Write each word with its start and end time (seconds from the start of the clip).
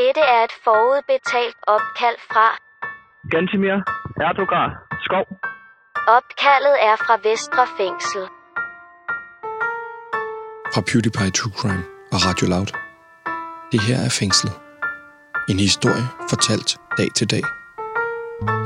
Dette 0.00 0.20
er 0.20 0.44
et 0.44 0.54
forudbetalt 0.64 1.58
opkald 1.74 2.18
fra. 2.30 2.46
Gantimir 3.32 3.76
Erdogan 4.26 4.70
Skov. 5.06 5.24
Opkaldet 6.16 6.76
er 6.88 6.96
fra 7.04 7.14
Vestre 7.26 7.64
Fængsel. 7.78 8.24
Fra 10.72 10.80
PewDiePie 10.88 11.30
True 11.38 11.54
Crime 11.60 11.84
og 12.14 12.18
Radio 12.26 12.46
Loud. 12.54 12.70
Det 13.72 13.80
her 13.86 13.98
er 14.06 14.12
Fængslet. 14.20 14.54
En 15.50 15.58
historie 15.66 16.06
fortalt 16.30 16.70
dag 16.98 17.08
til 17.18 17.30
dag. 17.34 17.44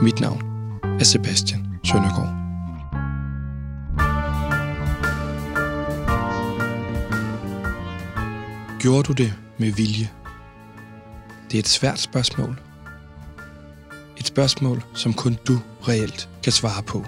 Mit 0.02 0.20
navn 0.20 0.40
er 1.00 1.06
Sebastian 1.12 1.62
Søndergaard. 1.88 2.32
Gjorde 8.82 9.04
du 9.08 9.12
det 9.22 9.32
med 9.58 9.72
vilje? 9.82 10.19
Det 11.50 11.54
er 11.54 11.58
et 11.58 11.68
svært 11.68 11.98
spørgsmål. 11.98 12.60
Et 14.16 14.26
spørgsmål, 14.26 14.84
som 14.94 15.14
kun 15.14 15.36
du 15.48 15.60
reelt 15.88 16.28
kan 16.42 16.52
svare 16.52 16.82
på. 16.82 17.04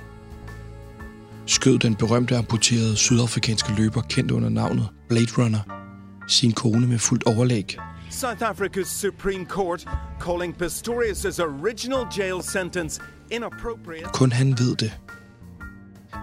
Skød 1.46 1.78
den 1.78 1.94
berømte 1.94 2.36
amputerede 2.36 2.96
sydafrikanske 2.96 3.72
løber 3.76 4.02
kendt 4.02 4.30
under 4.30 4.48
navnet 4.48 4.88
Blade 5.08 5.32
Runner 5.38 5.82
sin 6.28 6.52
kone 6.52 6.86
med 6.86 6.98
fuldt 6.98 7.24
overlæg. 7.24 7.76
South 8.10 8.42
Africa's 8.42 9.00
Supreme 9.00 9.46
Court 9.46 9.88
calling 10.20 10.62
Pistorius' 10.62 11.42
original 11.42 12.06
jail 12.18 12.42
sentence 12.42 13.00
inappropriate. 13.30 14.08
Kun 14.14 14.32
han 14.32 14.58
ved 14.58 14.76
det. 14.76 15.00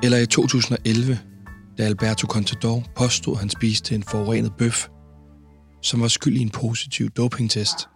Eller 0.04 0.18
i 0.18 0.26
2011, 0.26 1.20
da 1.78 1.84
Alberto 1.84 2.28
Contador 2.28 2.84
påstod, 2.96 3.34
at 3.34 3.40
han 3.40 3.50
spiste 3.50 3.96
en 3.96 4.04
forurenet 4.04 4.54
bøf, 4.58 4.88
som 5.82 6.02
var 6.02 6.08
skyld 6.08 6.38
i 6.38 6.42
en 6.42 6.50
positiv 6.50 7.10
dopingtest. 7.10 7.88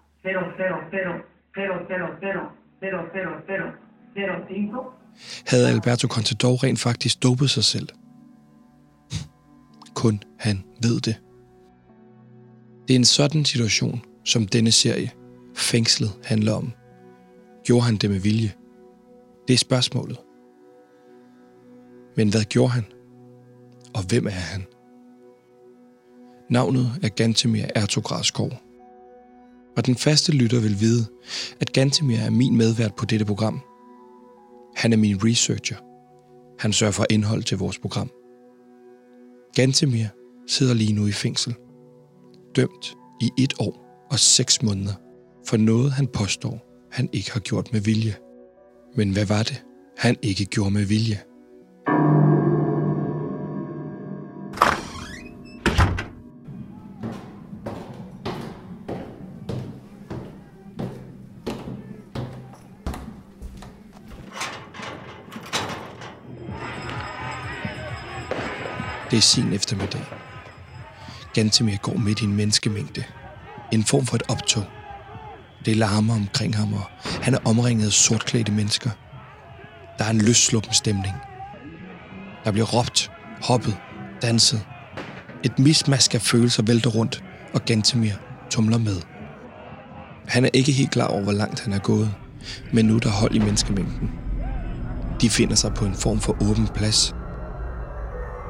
Havde 5.47 5.69
Alberto 5.69 6.07
Contador 6.07 6.63
rent 6.63 6.79
faktisk 6.79 7.23
dopet 7.23 7.49
sig 7.49 7.63
selv? 7.63 7.89
Kun 9.95 10.23
han 10.39 10.63
ved 10.83 10.99
det. 10.99 11.15
Det 12.87 12.93
er 12.93 12.99
en 12.99 13.05
sådan 13.05 13.45
situation, 13.45 14.01
som 14.25 14.47
denne 14.47 14.71
serie, 14.71 15.11
Fængslet, 15.55 16.11
handler 16.23 16.53
om. 16.53 16.71
Gjorde 17.63 17.85
han 17.85 17.95
det 17.95 18.09
med 18.09 18.19
vilje? 18.19 18.51
Det 19.47 19.53
er 19.53 19.57
spørgsmålet. 19.57 20.17
Men 22.17 22.29
hvad 22.29 22.43
gjorde 22.43 22.71
han? 22.71 22.85
Og 23.95 24.03
hvem 24.09 24.25
er 24.25 24.29
han? 24.53 24.65
Navnet 26.49 26.91
er 27.03 27.09
Gantemir 27.09 27.65
Ertogradskov. 27.75 28.51
Og 29.77 29.85
den 29.85 29.95
faste 29.95 30.31
lytter 30.31 30.59
vil 30.59 30.79
vide, 30.79 31.05
at 31.59 31.73
Gantemir 31.73 32.17
er 32.17 32.29
min 32.29 32.57
medvært 32.57 32.95
på 32.95 33.05
dette 33.05 33.25
program. 33.25 33.61
Han 34.75 34.93
er 34.93 34.97
min 34.97 35.23
researcher. 35.23 35.77
Han 36.59 36.73
sørger 36.73 36.91
for 36.91 37.05
indhold 37.09 37.43
til 37.43 37.57
vores 37.57 37.79
program. 37.79 38.11
Gantemir 39.55 40.07
sidder 40.47 40.73
lige 40.73 40.93
nu 40.93 41.07
i 41.07 41.11
fængsel. 41.11 41.55
Dømt 42.55 42.95
i 43.21 43.29
et 43.37 43.53
år 43.59 44.05
og 44.11 44.19
seks 44.19 44.63
måneder 44.63 44.93
for 45.47 45.57
noget, 45.57 45.91
han 45.91 46.07
påstår, 46.07 46.87
han 46.91 47.09
ikke 47.13 47.31
har 47.31 47.39
gjort 47.39 47.73
med 47.73 47.81
vilje. 47.81 48.15
Men 48.95 49.11
hvad 49.11 49.25
var 49.25 49.43
det, 49.43 49.63
han 49.97 50.17
ikke 50.21 50.45
gjorde 50.45 50.71
med 50.71 50.85
vilje? 50.85 51.19
Det 69.23 69.27
er 69.29 69.41
sin 69.41 69.53
eftermiddag. 69.53 70.01
Gantemir 71.33 71.77
går 71.77 71.97
midt 71.97 72.21
i 72.21 72.23
en 72.23 72.35
menneskemængde. 72.35 73.03
En 73.71 73.83
form 73.83 74.05
for 74.05 74.15
et 74.15 74.23
optog. 74.29 74.63
Det 75.65 75.77
larmer 75.77 76.15
omkring 76.15 76.55
ham, 76.55 76.73
og 76.73 76.83
han 77.21 77.33
er 77.33 77.37
omringet 77.45 77.85
af 77.85 77.91
sortklædte 77.91 78.51
mennesker. 78.51 78.89
Der 79.97 80.05
er 80.05 80.09
en 80.09 80.21
løssluppen 80.21 80.73
stemning. 80.73 81.15
Der 82.45 82.51
bliver 82.51 82.65
råbt, 82.65 83.11
hoppet, 83.41 83.77
danset. 84.21 84.65
Et 85.43 85.59
mismask 85.59 86.13
af 86.15 86.21
følelser 86.21 86.63
vælter 86.63 86.89
rundt, 86.89 87.23
og 87.53 87.65
Gantemir 87.65 88.13
tumler 88.49 88.77
med. 88.77 89.01
Han 90.27 90.45
er 90.45 90.49
ikke 90.53 90.71
helt 90.71 90.91
klar 90.91 91.07
over, 91.07 91.23
hvor 91.23 91.31
langt 91.31 91.59
han 91.63 91.73
er 91.73 91.79
gået, 91.79 92.13
men 92.73 92.85
nu 92.85 92.95
er 92.95 92.99
der 92.99 93.09
hold 93.09 93.35
i 93.35 93.39
menneskemængden. 93.39 94.11
De 95.21 95.29
finder 95.29 95.55
sig 95.55 95.73
på 95.73 95.85
en 95.85 95.95
form 95.95 96.19
for 96.19 96.37
åben 96.41 96.67
plads. 96.67 97.15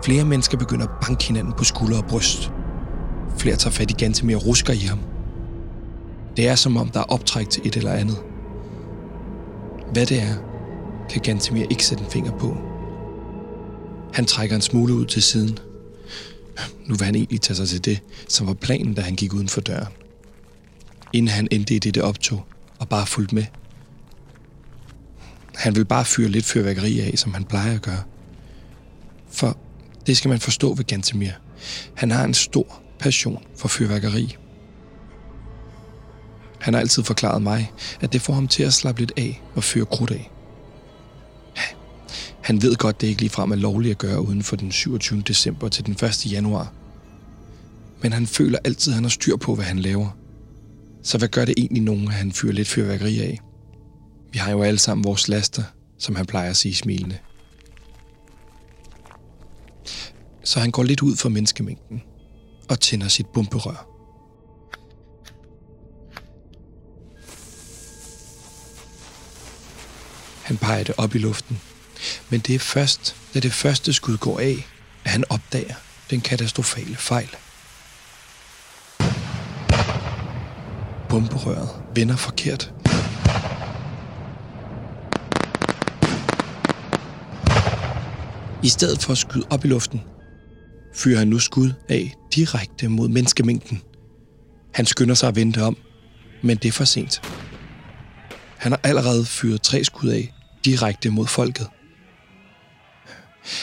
Flere 0.03 0.25
mennesker 0.25 0.57
begynder 0.57 0.85
at 0.85 0.91
banke 1.07 1.23
hinanden 1.23 1.53
på 1.53 1.63
skulder 1.63 1.97
og 1.97 2.05
bryst. 2.05 2.51
Flere 3.37 3.55
tager 3.55 3.71
fat 3.71 3.91
i 3.91 3.93
Gantemir 3.93 4.35
og 4.35 4.45
rusker 4.45 4.73
i 4.73 4.77
ham. 4.77 4.99
Det 6.37 6.47
er 6.47 6.55
som 6.55 6.77
om, 6.77 6.89
der 6.89 6.99
er 6.99 7.03
optræk 7.03 7.49
til 7.49 7.61
et 7.65 7.75
eller 7.75 7.91
andet. 7.91 8.17
Hvad 9.93 10.05
det 10.05 10.21
er, 10.21 10.35
kan 11.09 11.21
Gantemir 11.21 11.65
ikke 11.69 11.85
sætte 11.85 12.03
en 12.03 12.11
finger 12.11 12.31
på. 12.31 12.57
Han 14.13 14.25
trækker 14.25 14.55
en 14.55 14.61
smule 14.61 14.93
ud 14.93 15.05
til 15.05 15.21
siden. 15.21 15.57
Nu 16.85 16.95
vil 16.95 17.05
han 17.05 17.15
egentlig 17.15 17.41
tage 17.41 17.57
sig 17.57 17.67
til 17.67 17.85
det, 17.85 18.01
som 18.27 18.47
var 18.47 18.53
planen, 18.53 18.93
da 18.93 19.01
han 19.01 19.15
gik 19.15 19.33
uden 19.33 19.49
for 19.49 19.61
døren. 19.61 19.93
Inden 21.13 21.29
han 21.29 21.47
endte 21.51 21.75
i 21.75 21.79
dette 21.79 22.03
optog 22.03 22.45
og 22.79 22.89
bare 22.89 23.05
fulgte 23.05 23.35
med. 23.35 23.45
Han 25.55 25.75
vil 25.75 25.85
bare 25.85 26.05
fyre 26.05 26.29
lidt 26.29 26.45
fyrværkeri 26.45 26.99
af, 26.99 27.13
som 27.15 27.33
han 27.33 27.43
plejer 27.43 27.75
at 27.75 27.81
gøre. 27.81 28.03
For 29.31 29.57
det 30.07 30.17
skal 30.17 30.29
man 30.29 30.39
forstå 30.39 30.73
ved 30.73 30.83
Gantemir. 30.83 31.31
Han 31.95 32.11
har 32.11 32.23
en 32.23 32.33
stor 32.33 32.81
passion 32.99 33.43
for 33.57 33.67
fyrværkeri. 33.67 34.35
Han 36.61 36.73
har 36.73 36.81
altid 36.81 37.03
forklaret 37.03 37.41
mig, 37.41 37.71
at 38.01 38.13
det 38.13 38.21
får 38.21 38.33
ham 38.33 38.47
til 38.47 38.63
at 38.63 38.73
slappe 38.73 39.01
lidt 39.01 39.11
af 39.17 39.41
og 39.55 39.63
fyre 39.63 39.85
krudt 39.85 40.11
af. 40.11 40.31
Han 42.41 42.61
ved 42.61 42.75
godt, 42.75 43.01
det 43.01 43.07
ikke 43.07 43.21
ligefrem 43.21 43.51
er 43.51 43.55
lovligt 43.55 43.91
at 43.91 43.97
gøre 43.97 44.21
uden 44.21 44.43
for 44.43 44.55
den 44.55 44.71
27. 44.71 45.21
december 45.21 45.69
til 45.69 45.85
den 45.85 45.93
1. 45.93 46.31
januar. 46.31 46.73
Men 48.01 48.13
han 48.13 48.27
føler 48.27 48.59
altid, 48.63 48.91
at 48.91 48.95
han 48.95 49.03
har 49.03 49.09
styr 49.09 49.35
på, 49.35 49.55
hvad 49.55 49.65
han 49.65 49.79
laver. 49.79 50.17
Så 51.03 51.17
hvad 51.17 51.27
gør 51.27 51.45
det 51.45 51.53
egentlig 51.57 51.83
nogen, 51.83 52.07
at 52.07 52.13
han 52.13 52.31
fyrer 52.31 52.53
lidt 52.53 52.67
fyrværkeri 52.67 53.19
af? 53.19 53.39
Vi 54.31 54.39
har 54.39 54.51
jo 54.51 54.63
alle 54.63 54.79
sammen 54.79 55.03
vores 55.03 55.27
laster, 55.27 55.63
som 55.97 56.15
han 56.15 56.25
plejer 56.25 56.49
at 56.49 56.57
sige 56.57 56.75
smilende. 56.75 57.17
Så 60.43 60.59
han 60.59 60.71
går 60.71 60.83
lidt 60.83 61.01
ud 61.01 61.15
for 61.15 61.29
menneskemængden 61.29 62.03
og 62.69 62.79
tænder 62.79 63.07
sit 63.07 63.25
bomberør. 63.27 63.87
Han 70.43 70.57
peger 70.57 70.83
det 70.83 70.95
op 70.97 71.15
i 71.15 71.17
luften. 71.17 71.61
Men 72.29 72.39
det 72.39 72.55
er 72.55 72.59
først, 72.59 73.15
da 73.33 73.39
det 73.39 73.53
første 73.53 73.93
skud 73.93 74.17
går 74.17 74.39
af, 74.39 74.67
at 75.05 75.11
han 75.11 75.23
opdager 75.29 75.75
den 76.09 76.21
katastrofale 76.21 76.95
fejl. 76.95 77.29
Bomberøret 81.09 81.69
vender 81.95 82.15
forkert. 82.15 82.73
I 88.63 88.69
stedet 88.69 89.03
for 89.03 89.11
at 89.11 89.17
skyde 89.17 89.45
op 89.49 89.65
i 89.65 89.67
luften, 89.67 90.01
fyrer 90.93 91.19
han 91.19 91.27
nu 91.27 91.39
skud 91.39 91.73
af 91.89 92.13
direkte 92.35 92.87
mod 92.87 93.07
menneskemængden. 93.07 93.81
Han 94.73 94.85
skynder 94.85 95.15
sig 95.15 95.29
at 95.29 95.35
vente 95.35 95.61
om, 95.63 95.77
men 96.41 96.57
det 96.57 96.67
er 96.67 96.71
for 96.71 96.83
sent. 96.83 97.21
Han 98.57 98.71
har 98.71 98.79
allerede 98.83 99.25
fyret 99.25 99.61
tre 99.61 99.83
skud 99.83 100.09
af 100.09 100.33
direkte 100.65 101.09
mod 101.09 101.27
folket. 101.27 101.67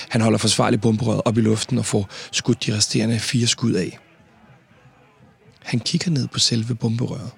Han 0.09 0.21
holder 0.21 0.39
forsvarligt 0.39 0.83
bomberøret 0.83 1.23
op 1.25 1.39
i 1.39 1.41
luften 1.41 1.79
og 1.79 1.87
får 1.87 2.09
skudt 2.33 2.67
de 2.67 2.77
resterende 2.77 3.19
fire 3.19 3.47
skud 3.47 3.73
af. 3.73 3.99
Han 5.63 5.81
kigger 5.81 6.11
ned 6.11 6.29
på 6.29 6.39
selve 6.39 6.75
bomberøret, 6.75 7.31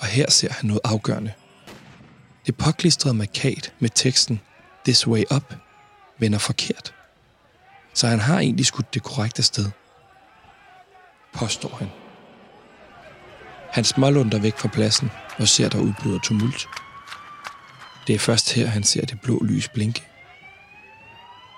og 0.00 0.06
her 0.06 0.30
ser 0.30 0.52
han 0.52 0.66
noget 0.66 0.80
afgørende. 0.84 1.32
Det 2.46 2.56
påklistrede 2.56 3.14
markat 3.14 3.72
med 3.78 3.90
teksten 3.94 4.40
This 4.84 5.06
way 5.06 5.22
up 5.34 5.54
vender 6.18 6.38
forkert. 6.38 6.94
Så 7.94 8.06
han 8.06 8.20
har 8.20 8.40
egentlig 8.40 8.66
skudt 8.66 8.94
det 8.94 9.02
korrekte 9.02 9.42
sted. 9.42 9.70
Påstår 11.34 11.76
han. 11.78 11.88
Han 13.70 13.84
smålunder 13.84 14.38
væk 14.38 14.58
fra 14.58 14.68
pladsen 14.68 15.10
og 15.38 15.48
ser 15.48 15.68
der 15.68 15.80
udbryder 15.80 16.18
tumult. 16.18 16.68
Det 18.06 18.14
er 18.14 18.18
først 18.18 18.52
her, 18.52 18.66
han 18.66 18.82
ser 18.82 19.06
det 19.06 19.20
blå 19.20 19.38
lys 19.42 19.68
blinke. 19.68 20.02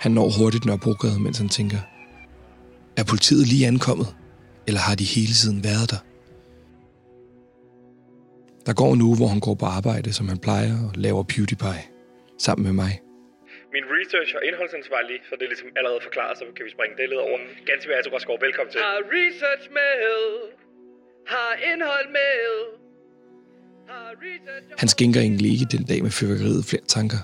Han 0.01 0.13
når 0.13 0.31
hurtigt 0.39 0.65
Nørrebrogade, 0.65 1.21
mens 1.21 1.39
han 1.39 1.49
tænker, 1.49 1.79
er 2.97 3.05
politiet 3.05 3.47
lige 3.47 3.67
ankommet, 3.67 4.15
eller 4.67 4.81
har 4.81 4.95
de 4.95 5.05
hele 5.05 5.33
tiden 5.33 5.65
været 5.65 5.91
der? 5.91 5.99
Der 8.67 8.73
går 8.73 8.93
en 8.93 9.03
uge, 9.03 9.17
hvor 9.17 9.29
han 9.29 9.41
går 9.41 9.55
på 9.55 9.67
arbejde, 9.67 10.13
som 10.13 10.29
han 10.29 10.39
plejer, 10.39 10.85
og 10.87 10.93
laver 10.95 11.23
PewDiePie 11.23 11.83
sammen 12.39 12.65
med 12.65 12.73
mig. 12.73 13.01
Min 13.77 13.87
research 13.97 14.31
og 14.39 14.43
indholdsansvarlig, 14.49 15.17
så 15.29 15.33
det 15.39 15.45
er 15.47 15.51
ligesom 15.55 15.71
allerede 15.79 16.01
forklaret, 16.09 16.35
så 16.39 16.45
kan 16.57 16.65
vi 16.67 16.71
springe 16.77 16.95
det 16.99 17.07
led 17.13 17.21
over. 17.27 17.39
Ganske 17.71 17.87
mere 17.89 17.99
Atogårdsgaard, 18.01 18.41
velkommen 18.47 18.71
til. 18.73 18.81
Har 18.81 18.99
research 19.19 19.65
med. 19.79 19.99
Har 21.35 21.53
indhold 21.71 22.09
med. 22.19 22.43
Har 23.91 24.09
research 24.27 24.67
Han 24.83 24.89
skænker 24.95 25.21
egentlig 25.21 25.51
ikke 25.55 25.67
den 25.77 25.85
dag 25.91 26.03
med 26.03 26.13
fyrværkeriet 26.19 26.65
flere 26.71 26.85
tanker. 26.97 27.21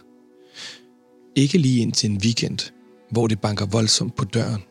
Ikke 1.43 1.59
lige 1.59 1.83
ind 1.83 1.93
til 1.93 2.11
en 2.11 2.19
weekend, 2.25 2.61
hvor 3.15 3.27
det 3.27 3.39
banker 3.47 3.67
voldsomt 3.77 4.15
på 4.17 4.25
døren. 4.37 4.63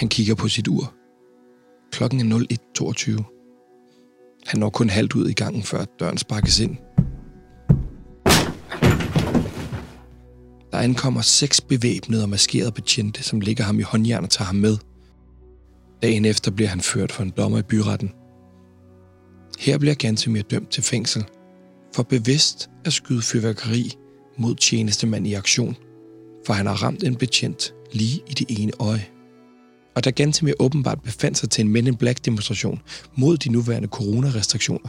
Han 0.00 0.08
kigger 0.08 0.34
på 0.34 0.48
sit 0.48 0.68
ur. 0.68 0.84
Klokken 1.92 2.18
er 2.20 2.38
01.22. 2.80 4.46
Han 4.50 4.60
når 4.60 4.70
kun 4.70 4.88
halvt 4.88 5.14
ud 5.14 5.26
i 5.28 5.36
gangen, 5.42 5.62
før 5.62 5.84
døren 6.00 6.18
sparkes 6.18 6.60
ind. 6.60 6.76
Der 10.72 10.78
ankommer 10.78 11.20
seks 11.20 11.60
bevæbnede 11.60 12.22
og 12.22 12.28
maskerede 12.28 12.72
betjente, 12.72 13.22
som 13.22 13.40
ligger 13.40 13.64
ham 13.64 13.78
i 13.78 13.82
håndjern 13.82 14.24
og 14.24 14.30
tager 14.30 14.46
ham 14.46 14.56
med. 14.56 14.76
Dagen 16.02 16.24
efter 16.24 16.50
bliver 16.50 16.68
han 16.68 16.80
ført 16.80 17.12
for 17.12 17.22
en 17.22 17.32
dommer 17.36 17.58
i 17.58 17.62
byretten. 17.62 18.12
Her 19.58 19.78
bliver 19.78 19.94
Gantemir 19.94 20.42
dømt 20.42 20.70
til 20.70 20.82
fængsel 20.82 21.24
for 21.94 22.02
bevidst 22.02 22.70
at 22.84 22.92
skyde 22.92 23.22
fyrværkeri 23.22 23.92
mod 24.38 24.54
tjenestemand 24.54 25.26
i 25.26 25.34
aktion, 25.34 25.76
for 26.46 26.52
han 26.52 26.66
har 26.66 26.82
ramt 26.82 27.02
en 27.02 27.16
betjent 27.16 27.74
lige 27.92 28.20
i 28.28 28.32
det 28.32 28.60
ene 28.60 28.72
øje. 28.78 29.06
Og 29.96 30.04
da 30.04 30.10
Gantemir 30.10 30.52
åbenbart 30.58 31.02
befandt 31.02 31.38
sig 31.38 31.50
til 31.50 31.64
en 31.64 31.72
Men 31.72 31.86
in 31.86 31.96
Black 31.96 32.24
demonstration 32.24 32.80
mod 33.16 33.36
de 33.36 33.52
nuværende 33.52 33.88
coronarestriktioner, 33.88 34.88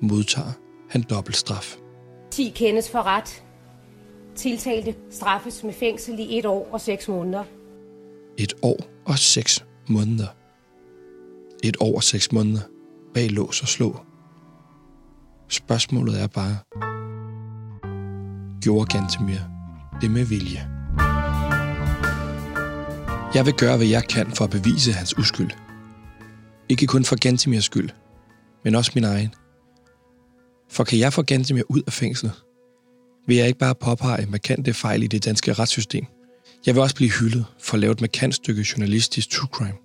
modtager 0.00 0.52
han 0.90 1.04
dobbelt 1.10 1.36
straf. 1.36 1.76
10 2.30 2.52
kendes 2.54 2.90
for 2.90 3.02
ret. 3.02 3.42
Tiltalte 4.36 4.94
straffes 5.10 5.64
med 5.64 5.72
fængsel 5.72 6.18
i 6.18 6.38
et 6.38 6.46
år 6.46 6.68
og 6.72 6.80
6 6.80 7.08
måneder. 7.08 7.44
Et 8.38 8.52
år 8.62 8.78
og 9.04 9.18
seks 9.18 9.64
måneder. 9.88 10.26
Et 11.64 11.76
år 11.80 11.96
og 11.96 12.02
seks 12.02 12.32
måneder 12.32 12.62
bag 13.14 13.30
lås 13.30 13.62
og 13.62 13.68
slå. 13.68 14.00
Spørgsmålet 15.48 16.22
er 16.22 16.26
bare, 16.26 16.56
gjorde 18.60 18.98
Gantemir 18.98 19.40
det 20.00 20.10
med 20.10 20.24
vilje? 20.24 20.68
Jeg 23.34 23.46
vil 23.46 23.54
gøre, 23.54 23.76
hvad 23.76 23.86
jeg 23.86 24.04
kan 24.08 24.30
for 24.30 24.44
at 24.44 24.50
bevise 24.50 24.92
hans 24.92 25.18
uskyld. 25.18 25.50
Ikke 26.68 26.86
kun 26.86 27.04
for 27.04 27.16
Gantemirs 27.16 27.64
skyld, 27.64 27.90
men 28.64 28.74
også 28.74 28.92
min 28.94 29.04
egen. 29.04 29.34
For 30.68 30.84
kan 30.84 30.98
jeg 30.98 31.12
få 31.12 31.22
Gantemir 31.22 31.62
ud 31.68 31.82
af 31.86 31.92
fængslet, 31.92 32.32
vil 33.26 33.36
jeg 33.36 33.46
ikke 33.46 33.58
bare 33.58 33.74
påpege 33.74 34.26
markante 34.26 34.74
fejl 34.74 35.02
i 35.02 35.06
det 35.06 35.24
danske 35.24 35.52
retssystem. 35.52 36.06
Jeg 36.66 36.74
vil 36.74 36.82
også 36.82 36.96
blive 36.96 37.10
hyldet 37.10 37.46
for 37.58 37.74
at 37.74 37.80
lave 37.80 37.92
et 37.92 38.00
markant 38.00 38.34
stykke 38.34 38.66
journalistisk 38.72 39.30
true 39.30 39.48
crime. 39.52 39.78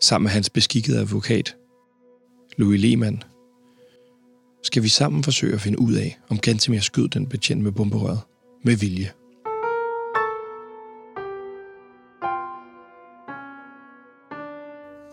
Sammen 0.00 0.24
med 0.24 0.30
hans 0.30 0.50
beskikkede 0.50 0.98
advokat, 0.98 1.56
Louis 2.56 2.80
Lehmann, 2.80 3.22
skal 4.62 4.82
vi 4.82 4.88
sammen 4.88 5.24
forsøge 5.24 5.54
at 5.54 5.60
finde 5.60 5.80
ud 5.80 5.94
af, 5.94 6.18
om 6.28 6.38
Gantemir 6.38 6.80
skød 6.80 7.08
den 7.08 7.26
betjent 7.26 7.62
med 7.62 7.72
bomberøret 7.72 8.20
med 8.64 8.76
vilje. 8.76 9.12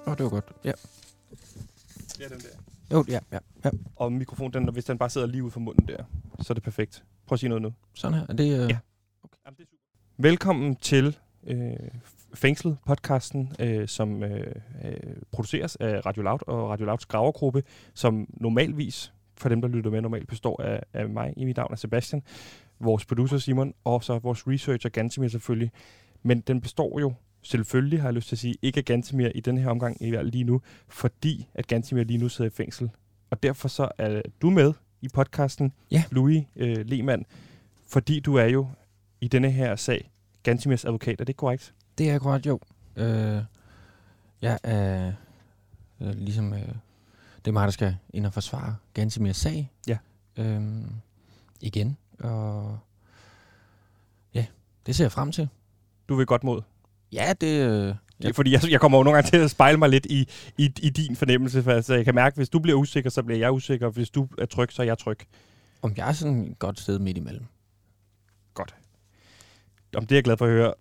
Åh, 0.06 0.12
oh, 0.12 0.18
det 0.18 0.24
var 0.24 0.30
godt. 0.30 0.46
Ja. 0.64 0.72
Det 2.18 2.26
er 2.26 2.30
den 2.30 2.40
der. 2.40 2.69
Jo, 2.92 3.06
ja, 3.08 3.20
ja, 3.32 3.40
ja. 3.66 3.70
Og 3.96 4.12
mikrofonen, 4.12 4.54
den, 4.54 4.74
hvis 4.74 4.86
den 4.86 4.98
bare 4.98 5.10
sidder 5.10 5.28
lige 5.28 5.44
ude 5.44 5.52
for 5.52 5.60
munden 5.60 5.88
der, 5.88 6.04
så 6.40 6.54
er 6.54 6.54
det 6.54 6.64
perfekt. 6.64 7.04
Prøv 7.26 7.36
at 7.36 7.40
sige 7.40 7.50
noget 7.50 7.62
nu. 7.62 7.74
Sådan 7.94 8.18
her. 8.18 8.26
Er 8.30 8.34
det, 8.34 8.44
øh... 8.44 8.50
Ja. 8.50 8.58
Jamen, 8.58 8.70
det 9.58 9.64
er 9.64 9.66
super. 9.66 9.84
Velkommen 10.18 10.76
til 10.76 11.18
øh, 11.48 11.74
Fængslet, 12.34 12.78
podcasten, 12.86 13.54
øh, 13.60 13.88
som 13.88 14.24
øh, 14.24 14.56
øh, 14.84 14.94
produceres 15.32 15.76
af 15.76 16.06
Radio 16.06 16.24
Loud 16.24 16.40
og 16.48 16.70
Radio 16.70 16.86
Louds 16.86 17.06
gravergruppe, 17.06 17.64
som 17.94 18.28
normalvis, 18.34 19.14
for 19.38 19.50
dem, 19.50 19.62
der 19.62 19.68
lytter 19.68 19.92
med, 19.92 20.02
normalt 20.02 20.28
består 20.28 20.62
af, 20.62 20.84
af 20.94 21.10
mig. 21.10 21.34
I 21.38 21.46
mit 21.46 21.58
navn 21.58 21.72
er 21.72 21.76
Sebastian, 21.76 22.24
vores 22.80 23.06
producer 23.06 23.38
Simon, 23.38 23.74
og 23.84 24.04
så 24.04 24.20
vores 24.20 24.48
researcher 24.48 24.90
Gantemir 24.90 25.28
selvfølgelig. 25.28 25.72
Men 26.24 26.40
den 26.40 26.62
består 26.62 27.00
jo 27.00 27.14
selvfølgelig, 27.42 28.02
har 28.02 28.08
jeg 28.08 28.14
lyst 28.14 28.28
til 28.28 28.36
at 28.36 28.40
sige, 28.40 28.56
ikke 28.62 28.78
af 28.78 28.86
Gantemir 28.86 29.30
i 29.36 29.40
den 29.40 29.58
her 29.58 29.70
omgang, 29.70 30.02
i 30.02 30.10
hvert 30.10 30.26
lige 30.26 30.44
nu, 30.44 30.62
fordi 30.88 31.48
at 31.54 31.68
Gantemir 31.68 32.04
lige 32.04 32.18
nu 32.18 32.30
sidder 32.30 32.52
i 32.52 32.54
fængsel. 32.54 32.90
Og 33.30 33.44
derfor 33.44 33.68
så 33.68 33.90
er 33.98 34.22
du 34.42 34.50
med 34.50 34.74
i 35.02 35.08
podcasten, 35.14 35.74
Ja. 35.92 36.04
Louis 36.12 36.44
øh, 36.56 36.86
Lehmann, 36.86 37.26
fordi 37.88 38.20
du 38.20 38.36
er 38.36 38.46
jo 38.46 38.68
i 39.22 39.28
denne 39.28 39.52
her 39.52 39.76
sag 39.76 40.12
Gantemirs 40.44 40.86
advokat. 40.86 41.22
Er 41.22 41.26
det 41.26 41.38
korrekt? 41.38 41.74
Det 41.98 42.10
er 42.10 42.20
korrekt, 42.20 42.46
jo. 42.46 42.60
Øh, 42.96 43.44
jeg 44.42 44.60
er 44.64 45.14
øh, 46.02 46.14
ligesom... 46.16 46.54
Øh, 46.54 46.70
det 47.46 47.48
er 47.48 47.52
mig, 47.52 47.66
der 47.66 47.72
skal 47.72 47.96
ind 48.14 48.26
og 48.26 48.34
forsvare 48.34 48.76
Gansimirs 48.94 49.38
sag. 49.38 49.72
Ja. 49.88 49.98
Øh, 50.38 50.62
igen. 51.62 51.98
Og 52.20 52.80
ja, 54.34 54.46
det 54.86 54.96
ser 54.96 55.04
jeg 55.04 55.12
frem 55.12 55.32
til. 55.32 55.50
Du 56.10 56.16
vil 56.16 56.26
godt 56.26 56.44
mod. 56.44 56.62
Ja, 57.14 57.34
det... 57.42 57.70
Øh, 57.70 57.96
Ja. 58.24 58.32
Fordi 58.32 58.52
jeg, 58.52 58.62
jeg 58.72 58.80
kommer 58.80 58.98
jo 58.98 59.04
nogle 59.04 59.18
gange 59.18 59.30
til 59.30 59.38
at 59.38 59.52
spejle 59.52 59.78
mig 59.78 59.90
lidt 59.90 60.06
i, 60.06 60.28
i, 60.58 60.64
i 60.82 60.90
din 60.90 61.16
fornemmelse, 61.16 61.64
for 61.64 61.72
altså, 61.72 61.94
jeg 61.94 62.06
kan 62.06 62.16
mærke, 62.16 62.34
at 62.34 62.38
hvis 62.38 62.50
du 62.50 62.60
bliver 62.60 62.78
usikker, 62.78 63.10
så 63.10 63.24
bliver 63.24 63.40
jeg 63.40 63.52
usikker, 63.52 63.86
og 63.86 63.92
hvis 63.92 64.10
du 64.10 64.28
er 64.38 64.46
tryg, 64.46 64.72
så 64.72 64.82
er 64.82 64.86
jeg 64.86 64.98
tryg. 64.98 65.18
om 65.82 65.94
jeg 65.98 66.10
er 66.10 66.14
sådan 66.14 66.48
et 66.52 66.60
godt 66.60 66.80
sted 66.80 67.00
midt 67.00 67.18
imellem. 67.18 67.46
Godt. 68.54 68.76
Om 69.96 70.06
det 70.06 70.12
er 70.12 70.16
jeg 70.18 70.24
glad 70.24 70.38
for 70.38 70.46
at 70.46 70.52
høre. 70.52 70.74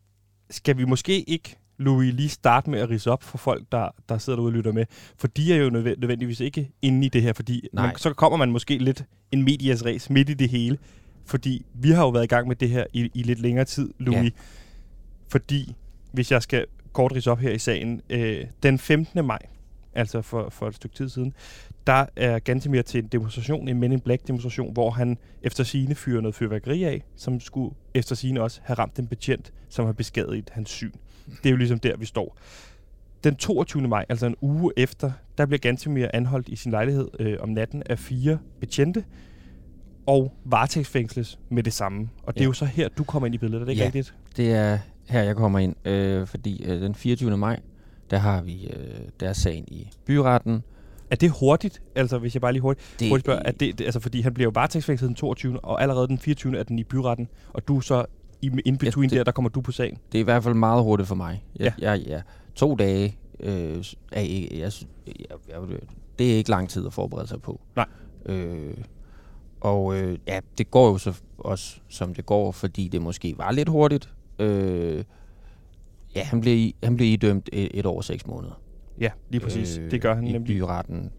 Skal 0.50 0.76
vi 0.78 0.84
måske 0.84 1.22
ikke, 1.30 1.56
Louis, 1.78 2.14
lige 2.14 2.28
starte 2.28 2.70
med 2.70 2.78
at 2.80 2.90
rise 2.90 3.10
op 3.10 3.22
for 3.22 3.38
folk, 3.38 3.64
der, 3.72 3.88
der 4.08 4.19
sidder 4.19 4.36
derude 4.36 4.48
og 4.50 4.52
lytter 4.54 4.72
med? 4.72 4.84
For 5.16 5.26
de 5.28 5.52
er 5.52 5.56
jo 5.56 5.70
nødvend- 5.70 5.98
nødvendigvis 6.00 6.40
ikke 6.40 6.70
inde 6.82 7.06
i 7.06 7.08
det 7.08 7.22
her, 7.22 7.32
fordi 7.32 7.69
Nej. 7.72 7.86
man, 7.86 7.96
så 7.96 8.12
kommer 8.14 8.36
man 8.36 8.50
måske 8.50 8.78
lidt 8.78 9.04
en 9.32 9.42
medias 9.42 9.84
race 9.84 10.12
midt 10.12 10.28
i 10.28 10.34
det 10.34 10.48
hele. 10.48 10.78
Fordi 11.26 11.66
vi 11.75 11.90
har 11.90 12.02
jo 12.02 12.08
været 12.10 12.25
i 12.25 12.28
gang 12.28 12.48
med 12.48 12.56
det 12.56 12.70
her 12.70 12.84
i, 12.92 13.10
i 13.14 13.22
lidt 13.22 13.38
længere 13.40 13.64
tid, 13.64 13.90
Louis. 13.98 14.25
Ja. 14.25 14.30
Fordi, 15.28 15.75
hvis 16.12 16.32
jeg 16.32 16.43
skal 16.43 16.66
kort 16.93 17.12
rise 17.12 17.31
op 17.31 17.38
her 17.38 17.50
i 17.50 17.58
sagen, 17.58 18.00
øh, 18.10 18.44
den 18.62 18.78
15. 18.78 19.25
maj, 19.25 19.38
altså 19.94 20.22
for, 20.22 20.49
for 20.50 20.68
et 20.68 20.75
stykke 20.75 20.97
tid 20.97 21.09
siden, 21.09 21.32
der 21.87 22.06
er 22.16 22.38
Gantemir 22.38 22.82
til 22.82 23.02
en 23.02 23.09
demonstration, 23.09 23.68
en 23.68 23.80
Men 23.80 23.92
in 23.92 24.00
Black 24.00 24.26
demonstration, 24.28 24.73
hvor 24.73 24.90
han 24.90 25.18
efter 25.42 25.64
sine 25.64 25.94
fyrer 25.94 26.21
noget 26.21 26.35
fyrværkeri 26.35 26.85
af, 26.85 27.04
som 27.16 27.40
skulle 27.40 27.75
efter 27.94 28.14
sine 28.14 28.42
også 28.42 28.61
have 28.64 28.75
ramt 28.78 28.99
en 28.99 29.06
betjent, 29.06 29.52
som 29.68 29.87
har 29.87 29.92
beskadiget 29.92 30.50
hans 30.52 30.71
syn. 30.71 30.92
Det 31.42 31.47
er 31.47 31.50
jo 31.50 31.56
ligesom 31.56 31.78
der, 31.78 31.97
vi 31.97 32.06
står. 32.06 32.37
Den 33.25 33.37
22. 33.37 33.88
maj, 33.88 34.04
altså 34.09 34.26
en 34.26 34.37
uge 34.40 34.73
efter, 34.76 35.11
der 35.38 35.47
bliver 35.47 35.59
Gantemir 35.59 36.06
anholdt 36.14 36.49
i 36.49 36.56
sin 36.56 36.71
lejlighed 36.71 37.09
øh, 37.21 37.37
om 37.40 37.49
natten 37.49 37.82
af 37.87 37.99
fire 37.99 38.38
betjente, 38.61 39.04
og 40.06 40.35
varetægtsfængsles 40.44 41.38
med 41.49 41.62
det 41.62 41.73
samme. 41.73 42.09
Og 42.23 42.35
det 42.35 42.40
er 42.40 42.44
Ja. 42.44 42.47
jo 42.47 42.52
så 42.52 42.64
her, 42.64 42.88
du 42.88 43.04
kommer 43.04 43.26
ind 43.26 43.35
i 43.35 43.38
billedet, 43.38 43.61
er 43.61 43.64
det 43.64 43.73
ikke 43.73 43.80
Ja. 43.82 43.87
rigtigt? 43.87 44.14
Det 44.37 44.52
er 44.52 44.78
her, 45.08 45.22
jeg 45.22 45.36
kommer 45.36 45.58
ind, 45.58 45.86
øh, 45.86 46.26
fordi 46.26 46.64
øh, 46.64 46.80
den 46.80 46.94
24. 46.94 47.36
maj, 47.36 47.60
der 48.10 48.18
har 48.18 48.42
vi 48.42 48.66
øh, 48.66 48.98
der 49.20 49.28
er 49.28 49.32
sagen 49.32 49.64
i 49.68 49.88
byretten. 50.06 50.62
Er 51.10 51.16
det 51.16 51.30
hurtigt? 51.40 51.82
Altså, 51.94 52.18
hvis 52.18 52.34
jeg 52.34 52.40
bare 52.40 52.52
lige 52.52 52.62
hurtigt, 52.62 52.86
Det, 53.00 53.08
hurtigt 53.08 53.24
spørger, 53.26 53.42
er 53.44 53.50
det, 53.52 53.78
det, 53.78 53.84
altså, 53.84 54.00
fordi 54.00 54.20
han 54.20 54.34
bliver 54.34 54.46
jo 54.46 54.50
varetægtsfængslet 54.54 55.08
den 55.08 55.14
22. 55.14 55.64
og 55.64 55.82
allerede 55.82 56.08
den 56.08 56.18
24. 56.18 56.58
er 56.58 56.62
den 56.62 56.78
i 56.78 56.84
byretten, 56.84 57.28
og 57.52 57.68
du 57.68 57.80
så 57.80 58.04
i 58.42 58.50
in 58.64 58.78
between 58.78 59.04
Ja, 59.10 59.14
det- 59.14 59.18
der, 59.18 59.24
der 59.24 59.32
kommer 59.32 59.48
du 59.48 59.60
på 59.60 59.72
sagen. 59.72 59.98
det 60.12 60.18
er 60.18 60.20
i 60.20 60.24
hvert 60.24 60.42
fald 60.44 60.54
meget 60.54 60.82
hurtigt 60.82 61.08
for 61.08 61.14
mig. 61.14 61.44
Jeg, 61.58 61.72
ja. 61.80 61.90
Jeg, 61.90 62.04
jeg, 62.08 62.22
to 62.54 62.74
dage 62.74 63.16
øh, 63.40 63.84
er 64.12 64.20
jeg, 64.20 64.48
jeg, 64.58 64.72
jeg, 65.48 65.60
det 66.18 66.32
er 66.32 66.36
ikke 66.36 66.50
lang 66.50 66.68
tid 66.68 66.86
at 66.86 66.92
forberede 66.92 67.26
sig 67.26 67.42
på. 67.42 67.60
Nej. 67.76 67.86
Øh, 68.26 68.74
og 69.60 69.96
øh, 69.96 70.18
ja, 70.26 70.40
det 70.58 70.70
går 70.70 70.88
jo 70.90 70.98
så 70.98 71.20
også, 71.38 71.76
som 71.88 72.14
det 72.14 72.26
går, 72.26 72.52
fordi 72.52 72.88
det 72.88 73.02
måske 73.02 73.34
var 73.38 73.50
lidt 73.52 73.68
hurtigt. 73.68 74.12
Øh, 74.38 75.04
ja, 76.16 76.23
han 76.25 76.40
blev, 76.40 76.54
i- 76.57 76.76
han 76.85 76.97
blev 76.97 77.12
idømt 77.12 77.49
et, 77.52 77.71
et 77.75 77.87
år 77.87 77.97
og 77.97 78.04
seks 78.04 78.26
måneder. 78.26 78.61
Ja, 79.00 79.11
lige 79.30 79.40
præcis. 79.40 79.78
Øh, 79.78 79.90
det 79.90 80.02
gør 80.02 80.14
han 80.14 80.26
i 80.26 80.33
nemlig. 80.33 80.57
byretten. 80.59 81.11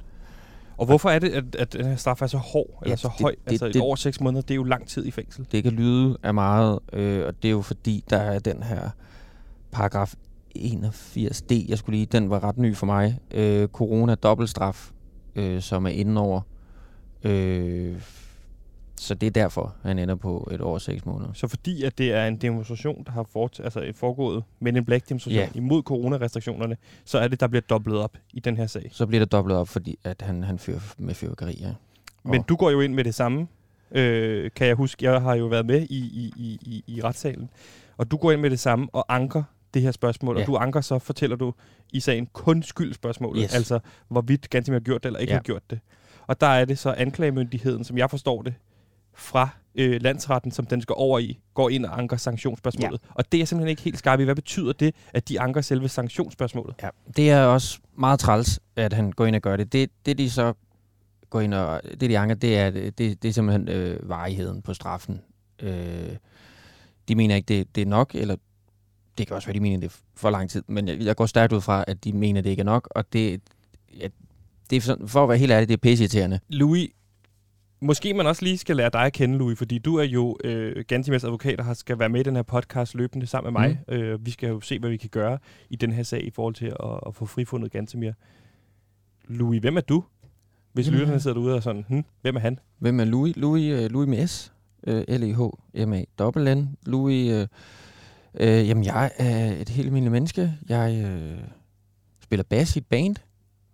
Og 0.78 0.86
hvorfor 0.86 1.10
er 1.10 1.20
det, 1.20 1.30
at, 1.30 1.56
at 1.56 1.74
den 1.74 1.86
her 1.86 1.96
straf 1.96 2.22
er 2.22 2.28
så 2.28 2.38
hård, 2.38 2.80
eller 2.82 2.92
Ja, 2.92 2.96
så 2.96 3.08
det- 3.08 3.22
høj? 3.22 3.32
det- 3.32 3.52
altså 3.52 3.66
et 3.66 3.74
det- 3.74 3.82
år 3.82 3.92
og 3.92 3.98
seks 3.98 4.22
måneder, 4.22 4.42
det 4.42 4.52
er 4.52 4.56
jo 4.56 4.64
lang 4.64 4.88
tid 4.88 5.06
i 5.06 5.12
fængsel. 5.12 5.48
Det 5.52 5.64
kan 5.64 5.72
lyde 5.74 6.18
af 6.24 6.34
meget, 6.34 6.80
øh, 6.94 7.26
og 7.28 7.34
det 7.44 7.48
er 7.48 7.52
jo 7.52 7.62
fordi, 7.62 8.04
der 8.10 8.18
er 8.18 8.40
den 8.40 8.64
her 8.64 8.90
paragraf 9.72 10.14
81D, 10.56 11.66
jeg 11.70 11.78
skulle 11.78 11.96
lige, 11.98 12.06
den 12.06 12.30
var 12.30 12.44
ret 12.44 12.58
ny 12.58 12.76
for 12.76 12.86
mig, 12.86 13.20
øh, 13.32 13.68
corona 13.68 14.16
dobbeltstraf, 14.16 14.92
øh, 15.36 15.62
som 15.62 15.86
er 15.86 15.90
inde 15.90 16.22
over. 16.22 16.42
Øh, 17.24 17.96
så 19.00 19.13
det 19.13 19.27
er 19.27 19.32
derfor, 19.32 19.75
han 19.84 20.00
ender 20.00 20.15
på 20.15 20.50
et 20.53 20.62
år 20.62 20.74
og 20.74 20.82
seks 20.82 21.06
måneder. 21.06 21.34
Så 21.34 21.48
fordi 21.48 21.84
at 21.84 21.98
det 21.98 22.13
er 22.13 22.25
en 22.27 22.38
demonstration, 22.38 23.03
der 23.03 23.12
har 23.12 23.24
fort, 23.34 23.60
altså 23.63 23.82
et 23.82 23.96
foregået 23.96 24.44
Men 24.60 24.75
in 24.75 24.86
Black 24.86 25.10
demonstration 25.10 25.44
Ja. 25.44 25.50
imod 25.56 25.84
coronarestriktionerne, 25.84 26.77
så 27.06 27.18
er 27.20 27.27
det, 27.27 27.39
der 27.39 27.48
bliver 27.48 27.62
dobblet 27.70 27.98
op 27.98 28.18
i 28.34 28.39
den 28.39 28.58
her 28.58 28.68
sag. 28.68 28.89
Så 28.91 29.06
bliver 29.08 29.20
det 29.25 29.32
dobbelt 29.32 29.56
op, 29.56 29.68
fordi 29.68 30.00
at 30.03 30.22
han, 30.22 30.44
han 30.44 30.60
fyrer 30.60 30.79
med 30.98 31.13
fyrværkeri, 31.13 31.58
ja. 31.62 31.74
Men 32.24 32.39
Og- 32.39 32.50
du 32.50 32.56
går 32.56 32.70
jo 32.70 32.82
ind 32.82 32.94
med 32.94 33.03
det 33.03 33.15
samme, 33.15 33.48
øh, 33.91 34.51
kan 34.56 34.68
jeg 34.68 34.75
huske. 34.75 35.06
Jeg 35.12 35.22
har 35.22 35.36
jo 35.36 35.46
været 35.46 35.65
med 35.65 35.82
i, 35.82 35.98
i, 36.00 36.34
i, 36.38 36.60
i, 36.62 36.84
i 36.88 37.01
retssalen. 37.01 37.50
Og 37.98 38.12
du 38.12 38.18
går 38.18 38.32
ind 38.32 38.41
med 38.41 38.50
det 38.50 38.60
samme 38.60 38.88
og 38.94 39.06
anker 39.15 39.44
det 39.74 39.82
her 39.82 39.91
spørgsmål. 39.91 40.36
Ja. 40.36 40.41
Og 40.41 40.48
du 40.48 40.56
anker 40.58 40.82
så, 40.82 41.00
fortæller 41.00 41.36
du 41.36 41.53
i 41.94 42.00
sagen 42.00 42.25
kun 42.34 42.63
skyldspørgsmålet. 42.63 43.44
Yes. 43.44 43.56
Altså, 43.56 43.79
hvorvidt 44.08 44.50
Gantemir 44.50 44.75
har 44.75 44.84
gjort 44.84 45.03
det 45.03 45.10
eller 45.10 45.20
ikke 45.20 45.32
Ja. 45.32 45.38
har 45.38 45.44
gjort 45.44 45.70
det. 45.70 45.79
Og 46.27 46.41
der 46.41 46.48
er 46.48 46.65
det 46.65 46.77
så 46.79 46.91
anklagemyndigheden, 46.98 47.84
som 47.84 47.98
jeg 47.98 48.10
forstår 48.10 48.41
det, 48.41 48.53
fra 49.13 49.50
øh, 49.75 50.01
landsretten, 50.01 50.51
som 50.51 50.66
den 50.66 50.82
skal 50.82 50.94
over 50.98 51.20
i, 51.20 51.39
går 51.54 51.70
ind 51.70 51.86
og 51.86 52.00
anker 52.00 52.18
sanktionsspørgsmålet. 52.18 53.01
Ja. 53.04 53.12
Og 53.16 53.32
det 53.32 53.42
er 53.42 53.46
simpelthen 53.46 53.70
ikke 53.70 53.82
helt 53.82 53.98
skarp 53.98 54.20
i. 54.20 54.24
Hvad 54.24 54.36
betyder 54.36 54.74
det, 54.74 54.96
at 55.13 55.30
de 55.30 55.39
anker 55.39 55.62
selve 55.62 55.89
sanktionsspørgsmålet? 55.89 56.75
Ja, 56.84 56.89
det 57.16 57.32
er 57.32 57.44
også 57.44 57.80
meget 57.98 58.20
træls, 58.20 58.60
at 58.75 58.94
han 58.94 59.12
går 59.12 59.25
ind 59.25 59.36
og 59.36 59.42
gør 59.42 59.58
det. 59.58 59.74
Det, 59.74 59.89
det 60.06 60.18
de 60.18 60.30
så 60.30 60.54
går 61.30 61.42
ind 61.42 61.54
og... 61.54 61.82
Det, 61.84 62.01
de 62.01 62.18
anker, 62.18 62.36
det 62.36 62.58
er, 62.58 62.70
det, 62.70 62.98
det 62.98 63.25
er 63.25 63.32
simpelthen 63.32 63.70
øh, 63.70 64.10
varigheden 64.10 64.62
på 64.62 64.74
straffen. 64.74 65.22
Øh, 65.62 66.16
de 67.08 67.16
mener 67.16 67.36
ikke, 67.36 67.46
det, 67.46 67.75
det 67.75 67.82
er 67.82 67.86
nok, 67.86 68.16
eller 68.16 68.36
det 69.18 69.28
kan 69.28 69.36
også 69.36 69.48
være, 69.48 69.54
de 69.54 69.60
mener, 69.60 69.80
det 69.80 69.88
er 69.88 69.98
for 70.16 70.30
lang 70.30 70.50
tid, 70.50 70.63
men 70.68 70.88
jeg, 70.88 71.00
jeg 71.00 71.16
går 71.16 71.25
stærkt 71.25 71.54
ud 71.54 71.62
fra, 71.62 71.84
at 71.88 72.04
de 72.04 72.13
mener, 72.13 72.42
det 72.42 72.50
ikke 72.50 72.60
er 72.60 72.66
nok, 72.66 72.88
og 72.92 73.13
det, 73.13 73.42
ja, 74.00 74.08
det 74.70 74.75
er 74.75 74.82
sådan, 74.82 75.08
for 75.08 75.24
at 75.24 75.30
være 75.30 75.38
helt 75.38 75.51
ærlig, 75.51 75.68
det 75.68 75.74
er 75.74 75.78
pisseirriterende. 75.78 76.39
Louis, 76.50 76.89
måske 77.82 78.14
man 78.14 78.26
også 78.28 78.44
lige 78.46 78.58
skal 78.58 78.76
lære 78.76 78.90
dig 78.94 79.02
at 79.02 79.14
kende, 79.14 79.38
Louis, 79.38 79.58
fordi 79.58 79.78
du 79.78 79.96
er 79.96 80.04
jo 80.04 80.38
øh, 80.44 80.84
Gantimirs 80.88 81.24
advokat, 81.24 81.60
og 81.60 81.66
har- 81.66 81.74
skal 81.74 82.00
være 82.00 82.10
med 82.10 82.20
i 82.20 82.24
den 82.24 82.36
her 82.36 82.44
podcast 82.44 82.96
løbende 82.96 83.28
sammen 83.28 83.54
med 83.54 83.62
mig. 83.62 83.80
Mm. 83.88 83.94
Øh, 83.94 84.26
vi 84.26 84.32
skal 84.32 84.50
jo 84.50 84.62
se, 84.62 84.80
hvad 84.80 84.90
vi 84.90 84.98
kan 84.98 85.10
gøre 85.10 85.38
i 85.70 85.76
den 85.76 85.92
her 85.92 86.04
sag 86.04 86.24
i 86.24 86.30
forhold 86.32 86.54
til 86.56 86.66
at, 86.66 87.00
at 87.08 87.16
få 87.16 87.26
frifundet 87.26 87.72
Gantimir. 87.72 88.12
Louis, 89.28 89.62
hvem 89.62 89.78
er 89.78 89.82
du? 89.82 90.04
Hvis 90.74 90.86
Jamen, 90.88 91.00
lytterne 91.00 91.16
øh, 91.16 91.22
sidder 91.22 91.34
derude 91.38 91.56
og 91.56 91.64
sådan, 91.64 91.86
hm, 91.90 92.04
hvem 92.22 92.36
er 92.36 92.40
han? 92.40 92.60
Hvem 92.80 93.00
er 93.00 93.06
Louis? 93.06 93.36
Louis, 93.38 93.80
uh, 93.86 93.92
Louis 93.92 94.08
med 94.10 94.28
S. 94.28 94.54
Uh, 94.88 94.94
L-E-H-M-A-N. 94.94 96.78
Louis, 96.86 97.32
uh, 97.34 97.40
uh, 98.34 98.48
jamen 98.68 98.84
jeg 98.84 99.12
er 99.18 99.52
et 99.62 99.70
helt 99.70 99.86
almindeligt 99.86 100.12
menneske. 100.12 100.54
Jeg 100.70 101.06
uh, 101.06 101.44
spiller 102.24 102.44
bass 102.44 102.76
i 102.76 102.80
et 102.80 102.86
band 102.86 103.16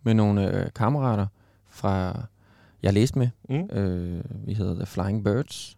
med 0.03 0.13
nogle 0.13 0.47
uh, 0.65 0.71
kammerater 0.75 1.27
fra, 1.69 2.21
jeg 2.85 2.93
læste 2.93 3.19
med. 3.19 3.29
Mm. 3.49 3.55
Uh, 3.55 4.47
vi 4.47 4.53
hedder 4.53 4.75
The 4.75 4.85
Flying 4.85 5.23
Birds. 5.23 5.77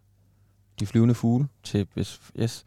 De 0.79 0.85
flyvende 0.85 1.15
fugle 1.15 1.47
til, 1.63 1.87
yes. 2.39 2.65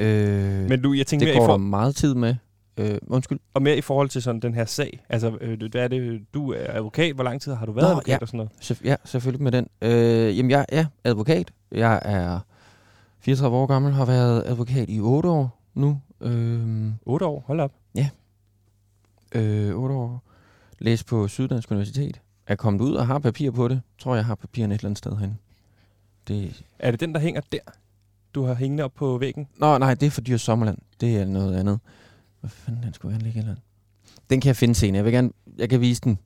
Uh, 0.00 0.04
Men 0.04 0.80
Louis, 0.80 0.98
jeg 0.98 1.06
tænker 1.06 1.26
det 1.26 1.32
i 1.34 1.36
går 1.36 1.46
der 1.46 1.52
for, 1.52 1.56
meget 1.56 1.96
tid 1.96 2.14
med. 2.14 2.34
Uh, 2.80 2.86
undskyld. 3.06 3.38
og 3.54 3.62
mere 3.62 3.76
i 3.76 3.80
forhold 3.80 4.08
til 4.08 4.22
sådan 4.22 4.40
den 4.40 4.54
her 4.54 4.64
sag. 4.64 5.04
Altså, 5.08 5.38
øh, 5.40 5.58
hvad 5.70 5.84
er 5.84 5.88
det, 5.88 6.20
du 6.34 6.52
er 6.52 6.66
advokat. 6.68 7.14
Hvor 7.14 7.24
lang 7.24 7.40
tid 7.40 7.54
har 7.54 7.66
du 7.66 7.72
været 7.72 7.84
Nå, 7.84 7.90
advokat 7.90 8.12
ja. 8.12 8.18
og 8.20 8.28
sådan 8.28 8.38
noget? 8.38 8.52
Så, 8.60 8.76
ja, 8.84 8.96
selvfølgelig 9.04 9.42
med 9.42 9.52
den. 9.52 9.66
Øh, 9.82 10.38
jamen, 10.38 10.50
jeg 10.50 10.66
er 10.68 10.84
advokat. 11.04 11.52
Jeg 11.72 12.00
er 12.04 12.40
34 13.18 13.56
år 13.56 13.66
gammel, 13.66 13.92
har 13.92 14.04
været 14.04 14.42
advokat 14.46 14.88
i 14.88 15.00
8 15.00 15.28
år 15.28 15.60
nu. 15.74 16.00
Øh, 16.20 16.92
8 17.06 17.26
år, 17.26 17.44
hold 17.46 17.60
op. 17.60 17.72
øh, 19.34 19.74
8 19.74 19.94
år. 19.94 20.22
Læst 20.78 21.06
på 21.06 21.28
Syddansk 21.28 21.70
Universitet. 21.70 22.20
Er 22.46 22.54
kommet 22.54 22.80
ud 22.80 22.94
og 22.94 23.06
har 23.06 23.18
papir 23.18 23.50
på 23.50 23.68
det. 23.68 23.80
Tror, 23.98 24.14
jeg 24.14 24.24
har 24.24 24.34
papirerne 24.34 24.74
et 24.74 24.78
eller 24.78 24.88
andet 24.88 24.98
sted 24.98 25.16
hen. 25.16 25.38
Det... 26.28 26.62
Er 26.78 26.90
det 26.90 27.00
den, 27.00 27.14
der 27.14 27.20
hænger 27.20 27.40
der? 27.52 27.58
Du 28.34 28.44
har 28.44 28.54
hængende 28.54 28.84
op 28.84 28.94
på 28.94 29.18
væggen? 29.18 29.48
Nå, 29.56 29.78
nej, 29.78 29.94
det 29.94 30.06
er 30.06 30.10
for 30.10 30.20
Dyrs 30.20 30.42
Sommerland. 30.42 30.78
Det 31.00 31.16
er 31.16 31.24
noget 31.24 31.56
andet. 31.56 31.80
Hvad 32.40 32.50
fanden, 32.50 32.82
den 32.82 32.94
skulle 32.94 33.12
gerne 33.12 33.24
ligge 33.24 33.38
eller 33.38 33.50
andet. 33.50 33.64
Den 34.30 34.40
kan 34.40 34.48
jeg 34.48 34.56
finde 34.56 34.74
senere. 34.74 34.96
Jeg 34.96 35.04
vil 35.04 35.12
gerne, 35.12 35.30
jeg 35.58 35.68
kan 35.68 35.80
vise 35.80 36.00
den. 36.00 36.18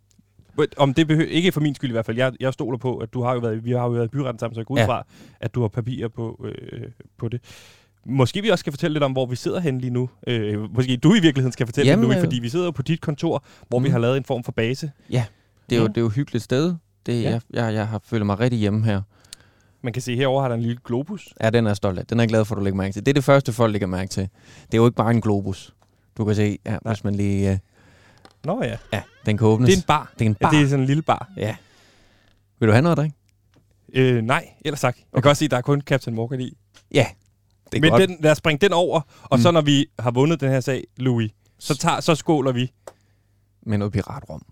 But 0.56 0.74
Om 0.76 0.94
det 0.94 1.06
behøver, 1.06 1.28
ikke 1.28 1.52
for 1.52 1.60
min 1.60 1.74
skyld 1.74 1.90
i 1.90 1.92
hvert 1.92 2.06
fald. 2.06 2.16
Jeg, 2.16 2.32
jeg 2.40 2.52
stoler 2.52 2.78
på, 2.78 2.96
at 2.96 3.14
du 3.14 3.22
har 3.22 3.34
jo 3.34 3.40
været, 3.40 3.64
vi 3.64 3.70
har 3.72 3.82
jo 3.82 3.88
været 3.88 4.04
i 4.04 4.08
byretten 4.08 4.38
sammen, 4.38 4.54
så 4.54 4.60
jeg 4.60 4.66
går 4.66 4.74
ud 4.74 4.78
Ja. 4.78 4.86
fra, 4.86 5.06
at 5.40 5.54
du 5.54 5.60
har 5.60 5.68
papirer 5.68 6.08
på, 6.08 6.44
øh, 6.44 6.82
på 7.16 7.28
det. 7.28 7.40
Måske 8.06 8.42
vi 8.42 8.48
også 8.48 8.60
skal 8.62 8.72
fortælle 8.72 8.94
lidt 8.94 9.04
om, 9.04 9.12
hvor 9.12 9.26
vi 9.26 9.36
sidder 9.36 9.60
henne 9.60 9.80
lige 9.80 9.90
nu. 9.90 10.10
Øh, 10.26 10.74
måske 10.74 10.96
du 10.96 11.14
i 11.14 11.20
virkeligheden 11.20 11.52
skal 11.52 11.66
fortælle 11.66 11.90
Jamen, 11.90 12.02
Jamen, 12.02 12.14
Louis, 12.14 12.16
øh, 12.16 12.24
fordi 12.24 12.40
vi 12.40 12.48
sidder 12.48 12.70
på 12.70 12.82
dit 12.82 13.00
kontor, 13.00 13.44
hvor 13.68 13.78
mm. 13.78 13.84
vi 13.84 13.90
har 13.90 13.98
lavet 13.98 14.16
en 14.16 14.24
form 14.24 14.44
for 14.44 14.52
base. 14.52 14.90
Det 15.70 15.76
er, 15.76 15.80
jo, 15.80 15.82
Ja. 15.82 15.88
det 15.88 15.96
er 15.96 16.00
jo 16.00 16.06
et 16.06 16.12
hyggeligt 16.12 16.44
sted. 16.44 16.74
Det, 17.06 17.22
Ja. 17.22 17.28
ja. 17.30 17.30
jeg, 17.30 17.40
jeg, 17.52 17.74
jeg 17.74 17.88
har 17.88 18.00
følt 18.04 18.26
mig 18.26 18.40
rigtig 18.40 18.58
hjemme 18.58 18.84
her. 18.84 19.02
Man 19.82 19.92
kan 19.92 20.02
se, 20.02 20.16
herovre 20.16 20.42
har 20.42 20.48
der 20.48 20.54
en 20.56 20.62
lille 20.62 20.78
globus. 20.84 21.34
Ja, 21.42 21.50
den 21.50 21.66
er 21.66 21.70
jeg 21.70 21.76
stolt 21.76 21.98
af. 21.98 22.06
Den 22.06 22.18
er 22.20 22.22
jeg 22.22 22.28
glad 22.28 22.44
for, 22.44 22.54
at 22.54 22.58
du 22.58 22.64
lægger 22.64 22.76
mærke 22.76 22.92
til. 22.92 23.06
Det 23.06 23.12
er 23.12 23.14
det 23.14 23.24
første, 23.24 23.52
folk 23.52 23.72
lægger 23.72 23.86
mærke 23.86 24.08
til. 24.10 24.22
Det 24.66 24.74
er 24.74 24.78
jo 24.78 24.86
ikke 24.86 24.96
bare 24.96 25.10
en 25.10 25.20
globus. 25.20 25.74
Du 26.18 26.24
kan 26.24 26.34
se, 26.34 26.58
ja, 26.66 26.78
hvis 26.86 27.04
man 27.04 27.14
lige... 27.14 27.52
Uh, 27.52 27.58
Nå 28.44 28.62
ja, 28.62 28.76
ja, 28.92 29.02
den 29.26 29.38
kan 29.38 29.46
åbnes. 29.46 29.66
det 29.68 29.74
er 29.74 29.78
en 29.78 29.84
bar. 29.86 30.12
det 30.18 30.24
er 30.24 30.26
en 30.30 30.36
Ja, 30.40 30.46
bar. 30.46 30.50
det 30.50 30.60
er 30.62 30.66
sådan 30.68 30.80
en 30.80 30.86
lille 30.86 31.02
bar. 31.02 31.30
Ja. 31.36 31.56
Vil 32.58 32.66
du 32.68 32.72
have 32.72 32.82
noget 32.82 32.92
at 32.92 32.98
drikke? 32.98 33.16
Øh, 33.94 34.22
nej, 34.22 34.48
ellers 34.64 34.80
sagt. 34.80 34.98
Jeg 35.14 35.22
kan 35.22 35.28
også 35.28 35.38
se, 35.38 35.44
at 35.44 35.50
der 35.50 35.56
er 35.56 35.60
kun 35.60 35.80
Captain 35.80 36.16
Morgan 36.16 36.40
i. 36.40 36.58
Ja, 36.94 37.06
det 37.72 37.76
er 37.78 37.80
Men 37.80 37.90
godt. 37.90 38.08
den, 38.08 38.16
lad 38.20 38.30
os 38.32 38.40
bringe 38.40 38.58
den 38.66 38.72
over, 38.72 39.00
og 39.22 39.38
mm. 39.38 39.42
så 39.42 39.50
når 39.50 39.60
vi 39.60 39.86
har 39.98 40.10
vundet 40.10 40.40
den 40.40 40.50
her 40.50 40.60
sag, 40.60 40.84
Louis, 40.96 41.30
så, 41.58 41.76
tager, 41.76 42.00
så 42.00 42.14
skåler 42.14 42.52
vi. 42.52 42.72
Med 43.62 43.78
noget 43.78 43.92
piratrum. 43.92 44.42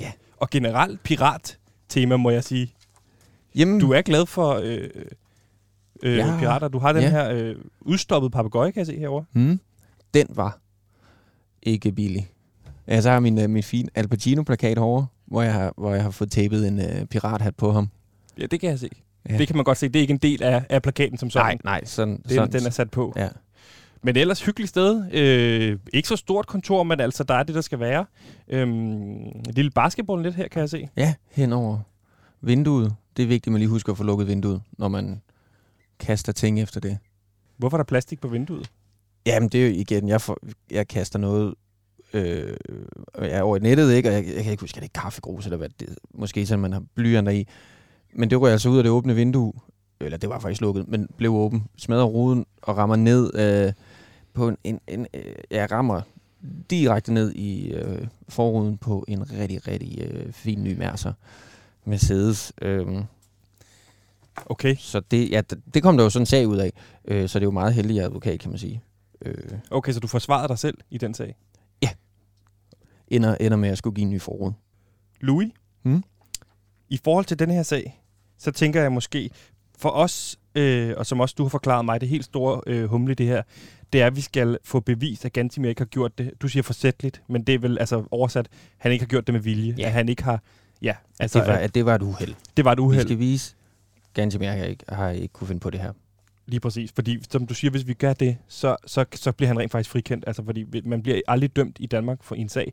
Ja. 0.00 0.12
Og 0.36 0.50
generelt 0.50 1.02
pirat-tema, 1.02 2.16
må 2.16 2.30
jeg 2.30 2.44
sige. 2.44 2.72
Jamen, 3.54 3.80
Du 3.80 3.90
er 3.92 4.02
glad 4.02 4.26
for 4.26 4.54
øh, 4.62 4.88
øh, 6.02 6.16
Ja. 6.16 6.36
pirater. 6.38 6.68
Du 6.68 6.78
har 6.78 6.92
den 6.92 7.02
Ja. 7.02 7.10
her 7.10 7.30
øh, 7.30 7.56
udstoppede 7.80 8.30
papegøje, 8.30 8.70
kan 8.72 8.78
jeg 8.80 8.86
se 8.86 8.98
herovre. 8.98 9.24
hmm, 9.32 9.60
den 10.14 10.26
var 10.30 10.58
ikke 11.62 11.92
billig. 11.92 12.30
Ja, 12.88 13.00
så 13.00 13.10
har 13.10 13.20
min, 13.20 13.38
uh, 13.44 13.50
min 13.50 13.62
fine 13.62 13.88
Al 13.94 14.08
Pacino-plakat 14.08 14.78
herovre, 14.78 15.06
hvor 15.26 15.42
jeg 15.42 15.52
har, 15.52 15.72
hvor 15.76 15.94
jeg 15.94 16.02
har 16.02 16.10
fået 16.10 16.30
tapet 16.30 16.68
en 16.68 16.78
uh, 16.78 17.06
pirathat 17.10 17.56
på 17.56 17.72
ham. 17.72 17.88
Ja, 18.38 18.46
det 18.46 18.60
kan 18.60 18.70
jeg 18.70 18.78
se. 18.78 18.88
Ja. 19.28 19.38
Det 19.38 19.46
kan 19.46 19.56
man 19.56 19.64
godt 19.64 19.78
se. 19.78 19.88
Det 19.88 19.96
er 19.96 20.00
ikke 20.00 20.12
en 20.12 20.18
del 20.18 20.42
af, 20.42 20.64
af 20.68 20.82
plakaten 20.82 21.18
som 21.18 21.30
sådan. 21.30 21.46
Nej, 21.46 21.58
nej, 21.64 21.84
sådan, 21.84 22.16
Det, 22.22 22.30
sådan, 22.32 22.52
den 22.52 22.66
er 22.66 22.70
sat 22.70 22.90
på. 22.90 23.12
Ja. 23.16 23.28
Men 24.06 24.16
ellers 24.16 24.44
hyggeligt 24.44 24.68
sted. 24.68 25.12
Øh, 25.12 25.78
ikke 25.92 26.08
så 26.08 26.16
stort 26.16 26.46
kontor, 26.46 26.82
men 26.82 27.00
altså, 27.00 27.24
der 27.24 27.34
er 27.34 27.42
det, 27.42 27.54
der 27.54 27.60
skal 27.60 27.80
være. 27.80 28.04
Øhm, 28.48 28.70
en 28.70 29.52
lille 29.54 29.70
basketball 29.70 30.22
lidt 30.22 30.34
her, 30.34 30.48
kan 30.48 30.60
jeg 30.60 30.70
se. 30.70 30.88
Ja, 30.96 31.14
hen 31.30 31.52
over 31.52 31.78
vinduet. 32.40 32.94
Det 33.16 33.22
er 33.22 33.26
vigtigt, 33.26 33.46
at 33.46 33.52
man 33.52 33.58
lige 33.58 33.68
husker 33.68 33.92
at 33.92 33.98
få 33.98 34.04
lukket 34.04 34.28
vinduet, 34.28 34.62
når 34.78 34.88
man 34.88 35.22
kaster 35.98 36.32
ting 36.32 36.60
efter 36.60 36.80
det. 36.80 36.98
Hvorfor 37.56 37.76
er 37.76 37.78
der 37.78 37.84
plastik 37.84 38.20
på 38.20 38.28
vinduet? 38.28 38.70
Jamen, 39.26 39.48
det 39.48 39.62
er 39.62 39.68
jo 39.68 39.74
igen, 39.74 40.08
jeg, 40.08 40.20
får, 40.20 40.38
jeg 40.70 40.88
kaster 40.88 41.18
noget 41.18 41.54
øh, 42.12 42.56
jeg 43.20 43.30
er 43.30 43.42
over 43.42 43.56
i 43.56 43.60
nettet, 43.60 43.92
ikke? 43.92 44.08
Og 44.08 44.14
jeg, 44.14 44.24
jeg 44.26 44.42
kan 44.42 44.52
ikke 44.52 44.62
huske, 44.62 44.78
er 44.78 44.82
det 44.82 44.92
kaffegrus 44.92 45.44
eller 45.44 45.56
hvad 45.56 45.68
det 45.80 45.98
Måske 46.14 46.46
sådan, 46.46 46.62
man 46.62 46.72
har 46.72 46.82
blyanter 46.94 47.32
i. 47.32 47.46
Men 48.14 48.30
det 48.30 48.40
rører 48.40 48.52
altså 48.52 48.68
ud 48.68 48.76
af 48.78 48.84
det 48.84 48.92
åbne 48.92 49.14
vindue. 49.14 49.52
Eller 50.00 50.18
det 50.18 50.28
var 50.28 50.38
faktisk 50.38 50.60
lukket, 50.60 50.88
men 50.88 51.08
blev 51.16 51.34
åben. 51.34 51.64
Smadrer 51.76 52.04
ruden 52.04 52.46
og 52.62 52.76
rammer 52.76 52.96
ned 52.96 53.30
øh, 53.34 53.72
på 54.36 54.48
en... 54.48 54.56
en, 54.64 54.80
en 54.88 55.06
øh, 55.14 55.34
jeg 55.50 55.70
rammer 55.72 56.00
direkte 56.70 57.12
ned 57.12 57.32
i 57.34 57.68
øh, 57.72 58.06
forruden 58.28 58.78
på 58.78 59.04
en 59.08 59.32
rigtig, 59.32 59.68
rigtig 59.68 60.00
øh, 60.02 60.32
fin 60.32 60.64
ny 60.64 60.78
Mercer. 60.78 61.12
Mercedes. 61.84 62.52
Øh, 62.62 62.86
Okay. 64.46 64.76
så 64.76 65.00
det, 65.00 65.30
ja, 65.30 65.40
det, 65.74 65.82
kom 65.82 65.96
der 65.96 66.04
jo 66.04 66.10
sådan 66.10 66.22
en 66.22 66.26
sag 66.26 66.48
ud 66.48 66.56
af. 66.56 66.72
Øh, 67.04 67.28
så 67.28 67.38
det 67.38 67.42
er 67.42 67.46
jo 67.46 67.50
meget 67.50 67.74
heldig, 67.74 68.00
advokat, 68.00 68.40
kan 68.40 68.50
man 68.50 68.58
sige. 68.58 68.82
Øh, 69.22 69.58
Okay, 69.70 69.92
så 69.92 70.00
du 70.00 70.06
forsvarede 70.06 70.48
dig 70.48 70.58
selv 70.58 70.78
i 70.90 70.98
den 70.98 71.14
sag. 71.14 71.36
ender, 73.08 73.36
ender 73.40 73.56
med 73.56 73.68
at 73.68 73.78
skulle 73.78 73.94
give 73.94 74.02
en 74.04 74.10
ny 74.10 74.20
forrude. 74.20 74.54
Louis, 75.20 75.52
Hmm? 75.82 76.04
i 76.88 77.00
forhold 77.04 77.24
til 77.24 77.38
den 77.38 77.50
her 77.50 77.62
sag, 77.62 78.02
så 78.38 78.50
tænker 78.50 78.82
jeg 78.82 78.92
måske, 78.92 79.30
for 79.78 79.88
os, 79.90 80.38
øh, 80.54 80.94
og 80.96 81.06
som 81.06 81.20
også 81.20 81.34
du 81.38 81.42
har 81.42 81.48
forklaret 81.50 81.84
mig, 81.84 82.00
det 82.00 82.08
helt 82.08 82.24
store 82.24 82.60
øh, 82.66 82.84
humle 82.84 83.14
det 83.14 83.26
her, 83.26 83.42
det 83.92 84.02
er, 84.02 84.06
at 84.06 84.16
vi 84.16 84.20
skal 84.20 84.58
få 84.64 84.80
bevist, 84.80 85.24
at 85.24 85.32
Gantimir 85.32 85.68
ikke 85.68 85.80
har 85.80 85.86
gjort 85.86 86.18
det. 86.18 86.32
Du 86.42 86.48
siger 86.48 86.62
forsætligt, 86.62 87.22
men 87.28 87.42
det 87.42 87.54
er 87.54 87.58
vel 87.58 87.78
altså 87.78 88.04
oversat, 88.10 88.48
han 88.78 88.92
ikke 88.92 89.02
har 89.04 89.08
gjort 89.08 89.26
det 89.26 89.32
med 89.32 89.40
vilje. 89.40 89.74
Ja. 89.78 89.86
At 89.86 89.92
han 89.92 90.08
ikke 90.08 90.22
har... 90.24 90.42
Ja, 90.82 90.94
altså, 91.20 91.38
Det 91.38 91.48
var, 91.48 91.54
at 91.54 91.74
det 91.74 91.86
var 91.86 91.94
et 91.94 92.02
uheld. 92.02 92.34
det 92.56 92.64
var 92.64 92.72
et 92.72 92.78
Vi 92.78 92.82
uheld. 92.82 93.02
skal 93.02 93.18
vise, 93.18 93.54
ganske 94.14 94.38
mere 94.38 94.50
har 94.50 94.56
jeg 94.58 94.68
ikke, 94.70 94.84
har 94.88 95.10
ikke 95.10 95.32
kunne 95.32 95.46
finde 95.48 95.60
på 95.60 95.70
det 95.70 95.80
her. 95.80 95.92
Lige 96.46 96.60
præcis. 96.60 96.92
Fordi, 96.94 97.18
som 97.30 97.46
du 97.46 97.54
siger, 97.54 97.70
hvis 97.70 97.86
vi 97.86 97.94
gør 97.94 98.12
det, 98.12 98.36
så, 98.48 98.76
så, 98.86 99.04
så 99.14 99.32
bliver 99.32 99.48
han 99.48 99.58
rent 99.58 99.72
faktisk 99.72 99.90
frikendt. 99.90 100.24
Altså, 100.26 100.44
fordi 100.44 100.62
vi- 100.68 100.82
man 100.84 101.02
bliver 101.02 101.20
aldrig 101.28 101.56
dømt 101.56 101.76
i 101.80 101.86
Danmark 101.86 102.22
for 102.22 102.34
en 102.34 102.48
sag 102.48 102.72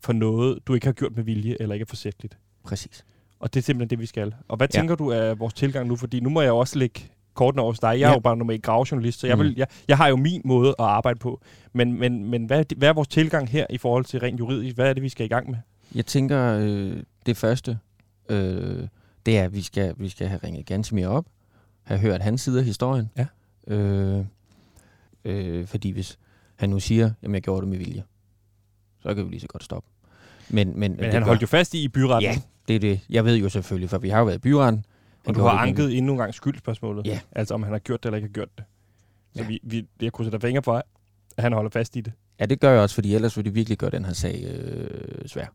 for 0.00 0.12
noget, 0.12 0.58
du 0.66 0.74
ikke 0.74 0.86
har 0.86 0.92
gjort 0.92 1.16
med 1.16 1.24
vilje 1.24 1.56
eller 1.60 1.74
ikke 1.74 1.82
er 1.82 1.88
forsætligt. 1.88 2.38
Præcis. 2.64 3.04
Og 3.44 3.54
det 3.54 3.60
er 3.60 3.64
simpelthen 3.64 3.90
det, 3.90 3.98
vi 3.98 4.06
skal. 4.06 4.34
Og 4.48 4.56
hvad 4.56 4.68
Ja. 4.74 4.78
tænker 4.80 4.94
du 4.94 5.12
af 5.12 5.38
vores 5.38 5.54
tilgang 5.54 5.88
nu? 5.88 5.96
Fordi 5.96 6.20
nu 6.20 6.30
må 6.30 6.40
jeg 6.40 6.48
jo 6.48 6.58
også 6.58 6.78
lægge 6.78 7.00
kortene 7.34 7.62
over 7.62 7.72
dig. 7.72 7.82
Jeg 7.82 7.92
er 7.92 7.98
Ja. 8.08 8.12
jo 8.12 8.20
bare 8.20 8.36
normalt 8.36 8.62
gravjournalist, 8.62 9.20
så 9.20 9.26
jeg, 9.26 9.36
Mm. 9.36 9.42
vil, 9.42 9.54
jeg, 9.56 9.66
jeg 9.88 9.96
har 9.96 10.08
jo 10.08 10.16
min 10.16 10.42
måde 10.44 10.68
at 10.68 10.74
arbejde 10.84 11.18
på. 11.18 11.40
Men, 11.72 11.98
men, 11.98 12.24
men 12.30 12.44
hvad, 12.46 12.60
er 12.60 12.64
hvad 12.76 12.88
er 12.88 12.92
vores 12.92 13.08
tilgang 13.08 13.48
her 13.48 13.66
i 13.70 13.78
forhold 13.78 14.04
til 14.04 14.20
rent 14.20 14.38
juridisk? 14.38 14.74
Hvad 14.76 14.88
er 14.88 14.92
det, 14.92 15.02
vi 15.02 15.08
skal 15.08 15.26
i 15.26 15.28
gang 15.28 15.50
med? 15.50 15.58
Jeg 15.94 16.06
tænker, 16.06 16.58
øh, 16.60 16.96
det 17.26 17.36
første, 17.36 17.78
øh, 18.28 18.88
det 19.26 19.38
er, 19.38 19.44
at 19.44 19.54
vi 19.54 19.62
skal, 19.62 19.94
vi 19.96 20.08
skal 20.08 20.26
have 20.28 20.40
ringet 20.44 20.66
Gantemir 20.66 21.06
op, 21.06 21.26
have 21.82 22.00
hørt 22.00 22.20
hans 22.22 22.40
side 22.40 22.58
af 22.58 22.64
historien. 22.64 23.10
Ja. 23.16 23.26
Øh, 23.74 24.24
øh, 25.24 25.66
fordi 25.66 25.90
hvis 25.90 26.18
han 26.56 26.70
nu 26.70 26.80
siger, 26.80 27.10
at 27.22 27.32
jeg 27.32 27.42
gjorde 27.42 27.60
det 27.60 27.68
med 27.68 27.78
vilje, 27.78 28.02
så 29.00 29.14
kan 29.14 29.24
vi 29.24 29.30
lige 29.30 29.40
så 29.40 29.46
godt 29.46 29.64
stoppe. 29.64 29.88
Men, 30.48 30.78
men, 30.80 30.96
Men 31.00 31.10
han 31.12 31.22
holdt 31.22 31.42
jo 31.42 31.46
fast 31.46 31.74
i 31.74 31.84
i 31.84 31.88
byretten. 31.88 32.30
Ja, 32.30 32.38
det 32.68 32.76
er 32.76 32.80
det. 32.80 33.00
Jeg 33.10 33.24
ved 33.24 33.36
jo 33.36 33.48
selvfølgelig, 33.48 33.90
for 33.90 33.98
vi 33.98 34.08
har 34.08 34.18
jo 34.18 34.24
været 34.24 34.36
i 34.36 34.40
byretten. 34.40 34.84
Og 35.26 35.34
du 35.34 35.40
har 35.40 35.50
anket 35.50 35.96
endnu 35.98 36.12
en 36.12 36.18
gang 36.18 36.34
skyldspørgsmålet. 36.34 37.06
Ja. 37.06 37.20
Altså 37.32 37.54
om 37.54 37.62
han 37.62 37.72
har 37.72 37.78
gjort 37.78 38.02
det 38.02 38.08
eller 38.08 38.16
ikke 38.16 38.28
har 38.28 38.32
gjort 38.32 38.48
det. 38.58 38.64
Så 39.36 39.42
Ja. 39.42 39.48
vi, 39.48 39.60
vi, 39.62 39.86
jeg 40.02 40.12
kunne 40.12 40.24
sætte 40.24 40.40
fingre 40.40 40.62
for, 40.62 40.74
at 41.36 41.42
han 41.42 41.52
holder 41.52 41.70
fast 41.70 41.96
i 41.96 42.00
det. 42.00 42.12
Ja, 42.40 42.46
det 42.46 42.60
gør 42.60 42.70
jeg 42.70 42.80
også, 42.80 42.94
fordi 42.94 43.14
ellers 43.14 43.36
ville 43.36 43.44
det 43.50 43.54
virkelig 43.54 43.78
gøre 43.78 43.90
den 43.90 44.04
her 44.04 44.12
sag 44.12 44.44
øh, 44.44 45.28
svær. 45.28 45.46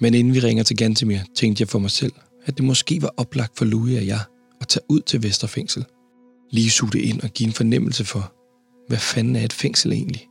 Men 0.00 0.14
inden 0.14 0.34
vi 0.34 0.38
ringer 0.40 0.64
til 0.64 0.76
Gantemir, 0.76 1.18
tænkte 1.36 1.60
jeg 1.62 1.68
for 1.68 1.78
mig 1.78 1.90
selv, 1.90 2.12
at 2.44 2.56
det 2.56 2.64
måske 2.64 3.02
var 3.02 3.14
oplagt 3.16 3.58
for 3.58 3.64
Louis 3.64 3.98
og 4.00 4.06
jeg 4.06 4.20
at 4.60 4.68
tage 4.68 4.84
ud 4.88 5.00
til 5.00 5.22
Vesterfængsel. 5.22 5.84
Lige 6.50 6.70
suge 6.70 6.90
det 6.90 6.98
ind 7.00 7.20
og 7.22 7.28
give 7.30 7.46
en 7.46 7.52
fornemmelse 7.52 8.04
for, 8.04 8.32
hvad 8.88 8.98
fanden 8.98 9.36
er 9.36 9.44
et 9.44 9.52
fængsel 9.52 9.92
egentlig? 9.92 10.28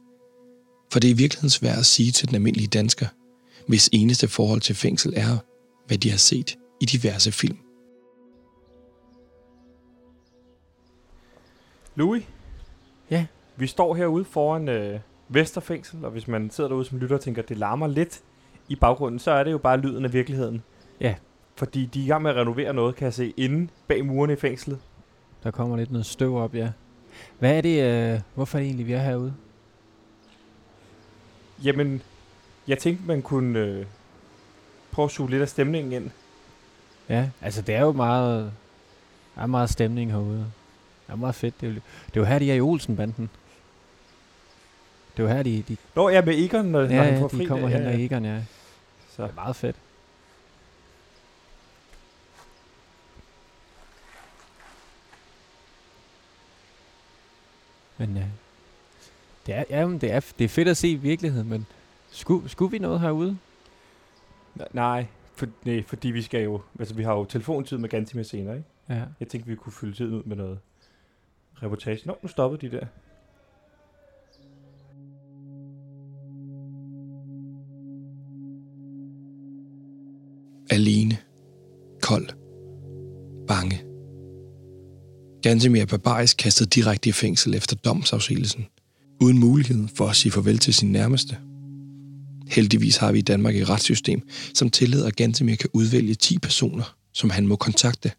For 0.96 1.00
det 1.00 1.08
er 1.08 1.14
i 1.14 1.18
virkeligheden 1.18 1.50
svært 1.50 1.78
at 1.78 1.86
sige 1.86 2.12
til 2.12 2.28
den 2.28 2.36
almindelige 2.36 2.68
dansker, 2.68 3.06
hvis 3.68 3.90
eneste 3.94 4.28
forhold 4.28 4.62
til 4.62 4.76
fængsel 4.76 5.14
er, 5.16 5.38
hvad 5.88 5.98
de 5.98 6.10
har 6.10 6.18
set 6.18 6.58
i 6.82 6.86
diverse 6.86 7.32
film. 7.32 7.58
Louis? 11.96 12.24
Ja? 13.10 13.26
Vi 13.56 13.68
står 13.68 13.96
herude 13.96 14.26
foran 14.26 14.70
øh, 14.70 15.00
Vesterfængsel, 15.30 16.06
og 16.06 16.12
hvis 16.12 16.28
man 16.28 16.50
sidder 16.50 16.68
derude 16.68 16.86
som 16.86 16.98
lytter 16.98 17.16
og 17.16 17.22
tænker, 17.22 17.42
at 17.42 17.50
det 17.50 17.58
larmer 17.58 17.88
lidt 17.88 18.22
i 18.70 18.76
baggrunden, 18.76 19.20
så 19.20 19.32
er 19.32 19.44
det 19.44 19.52
jo 19.52 19.58
bare 19.58 19.78
lyden 19.78 20.06
af 20.06 20.14
virkeligheden. 20.14 20.64
Ja. 21.02 21.16
Fordi 21.56 21.86
de 21.86 22.00
er 22.00 22.04
i 22.04 22.08
gang 22.08 22.24
med 22.24 22.32
at 22.32 22.38
renovere 22.38 22.74
noget, 22.74 22.96
kan 22.96 23.06
jeg 23.06 23.14
se, 23.14 23.34
inde 23.38 23.68
bag 23.88 24.06
murene 24.06 24.34
i 24.34 24.36
fængslet. 24.36 24.80
Der 25.44 25.52
kommer 25.52 25.78
lidt 25.78 25.92
noget 25.92 26.06
støv 26.06 26.36
op, 26.36 26.56
ja. 26.56 26.72
Hvad 27.40 27.58
er 27.58 27.62
det, 27.62 27.84
øh, 27.84 28.22
hvorfor 28.36 28.58
er 28.58 28.62
det 28.62 28.68
egentlig, 28.68 28.88
vi 28.88 28.94
er 28.94 29.02
herude? 29.02 29.34
Jamen, 31.64 32.02
jeg 32.68 32.78
tænkte, 32.80 33.08
man 33.08 33.22
kunne 33.22 33.60
øh, 33.60 33.86
prøve 34.92 35.06
at 35.06 35.12
suge 35.12 35.30
lidt 35.30 35.42
af 35.42 35.50
stemningen 35.50 35.94
ind. 35.94 36.12
Ja, 37.10 37.30
altså 37.42 37.62
det 37.62 37.76
er 37.76 37.82
jo 37.82 37.92
meget, 37.92 38.54
der 39.36 39.42
er 39.42 39.46
meget 39.46 39.70
stemning 39.70 40.12
herude. 40.12 40.38
Det 41.08 41.14
er 41.14 41.16
meget 41.16 41.36
fedt. 41.36 41.62
Det 41.62 41.68
er 41.68 41.72
jo, 41.74 41.76
det 42.08 42.16
er 42.16 42.20
jo 42.20 42.24
her, 42.24 42.40
de 42.40 42.52
er 42.52 42.56
i 42.56 42.62
Olsenbanden. 42.62 43.30
Det 45.18 45.24
er 45.24 45.28
jo 45.28 45.36
her, 45.36 45.44
de, 45.44 45.62
de, 45.68 45.78
Nå, 45.96 46.10
ja, 46.10 46.22
med 46.22 46.38
Egon, 46.38 46.66
når, 46.66 46.82
ja, 46.82 46.88
når 46.96 47.04
han 47.04 47.14
ja, 47.14 47.22
får 47.22 47.28
de 47.28 47.38
fri. 47.38 47.46
kommer 47.46 47.68
hen 47.68 47.86
og 47.86 48.02
Egon, 48.02 48.26
ja. 48.26 48.42
Så. 49.16 49.24
Det 49.24 49.30
er 49.30 49.36
meget 49.36 49.56
fedt. 49.56 49.76
Men 57.98 58.18
ja, 58.18 58.26
det 59.46 59.56
er, 59.56 59.64
ja, 59.70 59.88
men 59.88 60.02
det 60.02 60.12
er, 60.12 60.20
det 60.40 60.46
er 60.46 60.50
fedt 60.50 60.68
at 60.68 60.78
se 60.78 60.90
i 60.90 60.96
virkeligheden, 60.96 61.50
men 61.50 61.66
skulle, 62.12 62.50
skulle 62.50 62.72
vi 62.72 62.80
noget 62.80 63.00
herude? 63.00 63.38
Nej, 64.74 65.06
for, 65.36 65.48
nej, 65.66 65.84
fordi 65.88 66.08
vi 66.08 66.22
skal 66.22 66.44
jo... 66.44 66.62
Altså, 66.80 66.94
vi 66.96 67.04
har 67.04 67.14
jo 67.14 67.26
telefontid 67.26 67.78
med 67.78 67.90
Gantimir 67.90 68.24
senere, 68.24 68.58
ikke? 68.58 68.70
Ja. 68.90 69.04
Jeg 69.20 69.28
tænkte, 69.28 69.50
vi 69.50 69.56
kunne 69.56 69.74
fylde 69.74 69.96
tiden 69.96 70.14
ud 70.14 70.24
med 70.24 70.36
noget 70.36 70.60
reportage. 71.64 72.02
Nå, 72.06 72.18
nu 72.24 72.30
stoppede 72.30 72.70
de 72.70 72.78
der. 72.78 72.86
Alene. 80.70 81.18
Kold. 82.02 82.30
Bange. 83.48 83.84
Gantemir 85.44 85.82
er 85.82 85.86
barbarisk 85.86 86.38
kastet 86.38 86.76
direkte 86.76 87.10
i 87.10 87.12
fængsel 87.12 87.56
efter 87.56 87.76
domsafsigelsen, 87.76 88.68
uden 89.24 89.40
mulighed 89.40 89.88
for 89.98 90.06
at 90.12 90.16
sige 90.16 90.32
farvel 90.32 90.58
til 90.58 90.74
sin 90.74 90.92
nærmeste. 90.92 91.36
Heldigvis 92.56 92.98
har 92.98 93.12
vi 93.12 93.18
i 93.18 93.22
Danmark 93.32 93.56
et 93.56 93.70
retssystem, 93.70 94.20
som 94.30 94.70
tillader, 94.70 95.08
at 95.08 95.16
Gantemir 95.16 95.56
kan 95.56 95.70
udvælge 95.74 96.14
10 96.14 96.40
personer, 96.40 96.96
som 97.14 97.30
han 97.30 97.48
må 97.48 97.56
kontakte. 97.56 98.10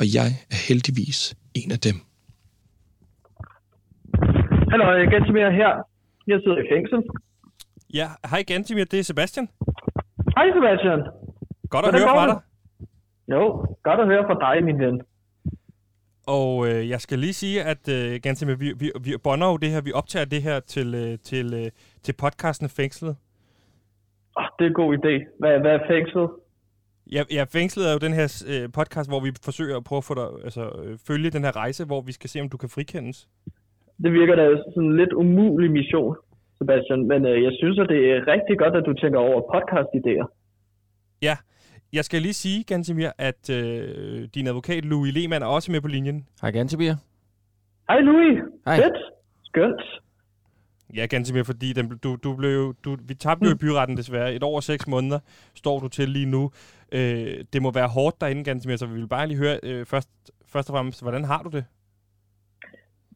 Og 0.00 0.04
jeg 0.16 0.28
er 0.54 0.60
heldigvis 0.68 1.36
en 1.54 1.70
af 1.72 1.78
dem. 1.78 1.96
Hallo, 4.70 4.84
Gantemir 5.12 5.50
her. 5.60 5.72
Jeg 6.26 6.38
sidder 6.42 6.58
i 6.64 6.66
fængsel. 6.72 6.98
Ja, 7.94 8.08
hej 8.30 8.42
Gantimir, 8.42 8.84
det 8.84 8.98
er 8.98 9.02
Sebastian. 9.02 9.48
Hej 10.36 10.46
Sebastian. 10.56 11.00
Godt 11.72 11.84
at 11.86 11.90
Hvordan 11.90 12.00
høre 12.00 12.16
fra 12.16 12.26
dig. 12.30 12.38
Jo, 13.32 13.42
godt 13.88 14.00
at 14.00 14.06
høre 14.06 14.24
fra 14.28 14.36
dig, 14.44 14.64
min 14.64 14.78
ven. 14.84 14.96
Og 16.26 16.68
øh, 16.68 16.88
jeg 16.88 17.00
skal 17.00 17.18
lige 17.18 17.32
sige, 17.32 17.62
at 17.62 17.88
øh, 17.96 18.20
Gantimir, 18.22 18.54
vi, 18.54 18.72
vi, 18.80 18.90
vi 19.04 19.10
bonder 19.24 19.46
jo 19.50 19.56
det 19.56 19.70
her, 19.70 19.80
vi 19.80 19.92
optager 19.92 20.24
det 20.24 20.42
her 20.42 20.60
til, 20.60 20.94
øh, 20.94 21.18
til, 21.18 21.54
øh, 21.54 21.70
til 22.02 22.14
podcasten 22.22 22.68
Fængslet. 22.68 23.16
Oh, 24.36 24.44
det 24.58 24.64
er 24.64 24.68
en 24.68 24.74
god 24.74 24.90
idé. 24.98 25.14
Hvad, 25.38 25.58
hvad 25.60 25.72
er 25.78 25.82
fængslet? 25.88 26.28
Ja, 27.12 27.22
ja, 27.36 27.44
Fængslet 27.56 27.88
er 27.88 27.92
jo 27.92 27.98
den 28.06 28.12
her 28.12 28.28
øh, 28.52 28.64
podcast, 28.78 29.10
hvor 29.10 29.20
vi 29.20 29.30
forsøger 29.44 29.76
at 29.76 29.84
prøve 29.84 30.02
at 30.02 30.08
få 30.10 30.14
dig, 30.20 30.28
altså, 30.44 30.62
øh, 30.82 30.98
følge 31.08 31.30
den 31.30 31.44
her 31.44 31.56
rejse, 31.56 31.84
hvor 31.84 32.00
vi 32.00 32.12
skal 32.12 32.30
se, 32.30 32.40
om 32.40 32.48
du 32.48 32.56
kan 32.56 32.68
frikendes. 32.68 33.28
Det 34.02 34.12
virker 34.12 34.34
da 34.36 34.44
sådan 34.74 34.82
en 34.82 34.96
lidt 34.96 35.12
umulig 35.12 35.70
mission, 35.70 36.16
Sebastian. 36.58 37.06
Men 37.06 37.26
øh, 37.26 37.42
jeg 37.42 37.52
synes, 37.60 37.78
at 37.78 37.88
det 37.88 38.00
er 38.12 38.26
rigtig 38.34 38.58
godt, 38.58 38.74
at 38.76 38.84
du 38.86 38.92
tænker 38.92 39.18
over 39.18 39.40
podcast-idéer. 39.54 40.26
Ja, 41.22 41.36
jeg 41.92 42.04
skal 42.04 42.22
lige 42.22 42.34
sige, 42.34 42.64
Gantimir, 42.64 43.10
at 43.18 43.50
øh, 43.50 44.28
din 44.34 44.46
advokat 44.46 44.84
Louis 44.84 45.14
Lehmann 45.14 45.42
er 45.42 45.46
også 45.46 45.72
med 45.72 45.80
på 45.80 45.88
linjen. 45.88 46.26
Hej 46.42 46.50
Gantemir. 46.50 46.94
Hej 47.88 48.00
Louis. 48.00 48.38
Hej. 48.64 48.76
Fedt. 48.76 48.96
Skønt. 49.44 49.82
Ja, 50.96 51.06
Gantimir, 51.06 51.42
fordi 51.42 51.72
den, 51.72 51.98
du, 51.98 52.16
du 52.16 52.36
blev, 52.36 52.74
du, 52.84 52.96
vi 53.08 53.14
tabte 53.14 53.46
jo 53.46 53.52
i 53.54 53.58
byretten 53.58 53.96
desværre. 53.96 54.34
Et 54.34 54.42
år 54.42 54.56
og 54.56 54.62
seks 54.62 54.88
måneder 54.88 55.18
står 55.54 55.80
du 55.80 55.88
til 55.88 56.08
lige 56.08 56.26
nu. 56.26 56.50
Øh, 56.92 57.44
det 57.52 57.62
må 57.62 57.70
være 57.70 57.88
hårdt 57.88 58.20
derinde, 58.20 58.44
Gantimir, 58.44 58.76
så 58.76 58.86
vi 58.86 58.94
vil 58.94 59.08
bare 59.08 59.26
lige 59.26 59.38
høre 59.38 59.58
øh, 59.62 59.86
først, 59.86 60.08
først 60.52 60.70
og 60.70 60.74
fremmest, 60.74 61.02
hvordan 61.02 61.24
har 61.24 61.42
du 61.42 61.50
det? 61.50 61.64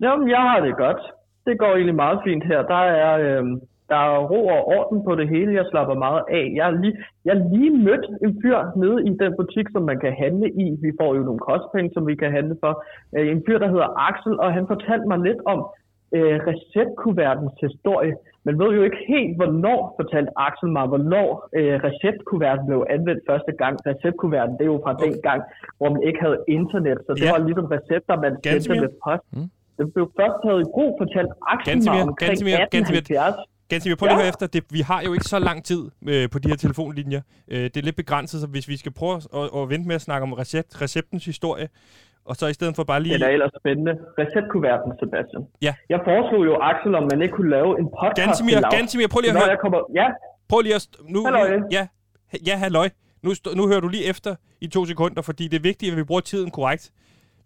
Jamen, 0.00 0.30
jeg 0.30 0.38
har 0.38 0.60
det 0.60 0.76
godt. 0.76 1.02
Det 1.46 1.58
går 1.58 1.72
egentlig 1.74 1.94
meget 1.94 2.20
fint 2.24 2.44
her. 2.44 2.62
Der 2.62 2.82
er, 3.06 3.12
øh, 3.18 3.44
der 3.90 4.00
er 4.08 4.18
ro 4.32 4.40
og 4.56 4.60
orden 4.76 4.98
på 5.08 5.12
det 5.20 5.26
hele. 5.34 5.54
Jeg 5.60 5.66
slapper 5.70 5.94
meget 6.06 6.22
af. 6.38 6.44
Jeg 6.56 6.64
har 6.68 6.74
lige, 6.82 6.96
jeg 7.28 7.36
lige 7.54 7.72
mødt 7.86 8.04
en 8.24 8.32
fyr 8.42 8.58
nede 8.82 8.98
i 9.08 9.10
den 9.22 9.32
butik, 9.40 9.66
som 9.74 9.82
man 9.90 9.98
kan 10.04 10.12
handle 10.24 10.48
i. 10.64 10.66
Vi 10.84 10.90
får 11.00 11.10
jo 11.16 11.22
nogle 11.28 11.42
kostpenge, 11.50 11.90
som 11.94 12.02
vi 12.10 12.14
kan 12.22 12.30
handle 12.38 12.56
for. 12.64 12.72
Øh, 13.16 13.26
en 13.34 13.42
fyr, 13.46 13.58
der 13.64 13.68
hedder 13.74 13.88
Axel, 14.08 14.34
og 14.44 14.48
han 14.56 14.64
fortalte 14.72 15.06
mig 15.12 15.18
lidt 15.28 15.40
om 15.52 15.58
øh, 16.16 16.36
receptkuvertens 16.50 17.54
historie. 17.66 18.14
Man 18.48 18.54
ved 18.60 18.70
jo 18.78 18.82
ikke 18.88 19.00
helt, 19.12 19.32
hvornår, 19.40 19.78
fortalte 20.00 20.30
Axel 20.46 20.68
mig, 20.76 20.86
hvornår 20.92 21.28
øh, 21.58 21.74
receptkuverten 21.88 22.64
blev 22.70 22.80
anvendt 22.94 23.22
første 23.30 23.52
gang. 23.62 23.74
Receptkuverten, 23.90 24.54
det 24.58 24.64
er 24.66 24.72
jo 24.74 24.80
fra 24.84 24.92
okay. 24.94 25.04
den 25.04 25.14
gang, 25.28 25.40
hvor 25.78 25.88
man 25.94 26.02
ikke 26.08 26.20
havde 26.26 26.38
internet, 26.58 26.98
så 27.06 27.10
det 27.18 27.24
Ja. 27.26 27.32
var 27.34 27.40
ligesom 27.48 27.66
recepter, 27.76 28.12
man 28.26 28.32
sendte 28.44 28.80
med 28.84 28.92
post. 29.04 29.24
Det 29.78 29.84
blev 29.94 30.06
først 30.20 30.36
taget 30.44 30.60
i 30.66 30.68
brug, 30.74 30.90
fortalte 31.02 31.32
Axel 31.52 31.68
Gantemir, 31.72 31.92
mig 31.94 32.02
omkring 32.10 32.30
Gantemir. 32.30 32.56
1870. 32.56 32.74
Gansimir, 32.74 33.59
prøv 33.70 34.06
lige 34.06 34.10
at 34.10 34.10
Ja. 34.10 34.14
høre 34.16 34.28
efter. 34.28 34.46
Det, 34.46 34.64
vi 34.70 34.80
har 34.80 35.02
jo 35.02 35.12
ikke 35.12 35.24
så 35.24 35.38
lang 35.38 35.64
tid 35.64 35.82
øh, 36.08 36.30
på 36.30 36.38
de 36.38 36.48
her 36.48 36.56
telefonlinjer. 36.56 37.20
Øh, 37.48 37.62
det 37.64 37.76
er 37.76 37.82
lidt 37.82 37.96
begrænset, 37.96 38.40
så 38.40 38.46
hvis 38.46 38.68
vi 38.68 38.76
skal 38.76 38.92
prøve 38.92 39.16
at, 39.16 39.26
at, 39.34 39.50
at 39.62 39.68
vente 39.68 39.86
med 39.88 39.94
at 39.94 40.02
snakke 40.02 40.22
om 40.22 40.32
recept, 40.32 40.82
receptens 40.82 41.24
historie, 41.24 41.68
og 42.24 42.36
så 42.36 42.46
i 42.46 42.52
stedet 42.52 42.76
for 42.76 42.84
bare 42.84 43.02
lige... 43.02 43.14
Det 43.18 43.22
er 43.22 43.28
ellers 43.28 43.50
spændende. 43.60 43.92
Receptkuverten, 44.18 44.92
Sebastian. 45.00 45.42
Ja. 45.62 45.74
Jeg 45.88 46.00
foreslog 46.04 46.44
jo 46.44 46.54
Axel, 46.60 46.94
om 46.94 47.08
man 47.12 47.22
ikke 47.22 47.34
kunne 47.34 47.50
lave 47.50 47.78
en 47.80 47.86
podcast. 48.00 48.16
Gansimir, 48.26 48.54
til. 48.54 48.64
Gansimir, 48.78 49.06
prøv 49.08 49.20
lige 49.20 49.30
at 49.30 49.34
Når 49.34 49.40
høre. 49.40 49.50
jeg 49.50 49.58
kommer... 49.60 49.78
Ja, 49.94 50.06
Prøv 50.48 50.60
lige 50.60 50.74
at... 50.74 50.86
Nu, 51.08 51.24
Halløj. 51.24 51.58
ja, 51.72 51.86
ja, 52.46 52.56
halløj. 52.56 52.88
Nu, 53.22 53.30
nu 53.56 53.68
hører 53.68 53.80
du 53.80 53.88
lige 53.88 54.04
efter 54.04 54.34
i 54.60 54.66
to 54.66 54.84
sekunder, 54.86 55.22
fordi 55.22 55.48
det 55.48 55.56
er 55.56 55.60
vigtigt, 55.62 55.92
at 55.92 55.96
vi 55.98 56.04
bruger 56.04 56.20
tiden 56.20 56.50
korrekt. 56.50 56.90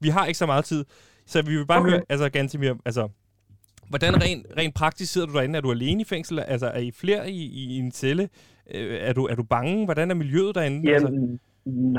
Vi 0.00 0.08
har 0.08 0.26
ikke 0.26 0.38
så 0.38 0.46
meget 0.46 0.64
tid. 0.64 0.84
Så 1.26 1.42
vi 1.42 1.56
vil 1.56 1.66
bare 1.66 1.80
Okay. 1.80 1.90
høre, 1.90 2.00
altså 2.08 2.28
Gansimir, 2.28 2.72
altså... 2.84 3.08
Hvordan 3.92 4.14
rent, 4.24 4.42
rent 4.58 4.74
praktisk 4.74 5.12
sidder 5.12 5.28
du 5.28 5.34
derinde? 5.36 5.56
Er 5.56 5.62
du 5.62 5.70
alene 5.70 6.00
i 6.00 6.10
fængsel? 6.14 6.40
Altså, 6.54 6.66
er 6.66 6.82
I 6.88 6.90
flere 7.02 7.30
i, 7.30 7.40
i, 7.60 7.62
i 7.74 7.78
en 7.78 7.90
celle? 7.90 8.22
Øh, 8.74 8.96
er, 9.08 9.12
du, 9.12 9.22
er 9.32 9.34
du 9.34 9.44
bange? 9.56 9.84
Hvordan 9.84 10.10
er 10.10 10.14
miljøet 10.14 10.54
derinde? 10.54 10.92
Altså, 10.92 11.08
Jamen, 11.08 11.40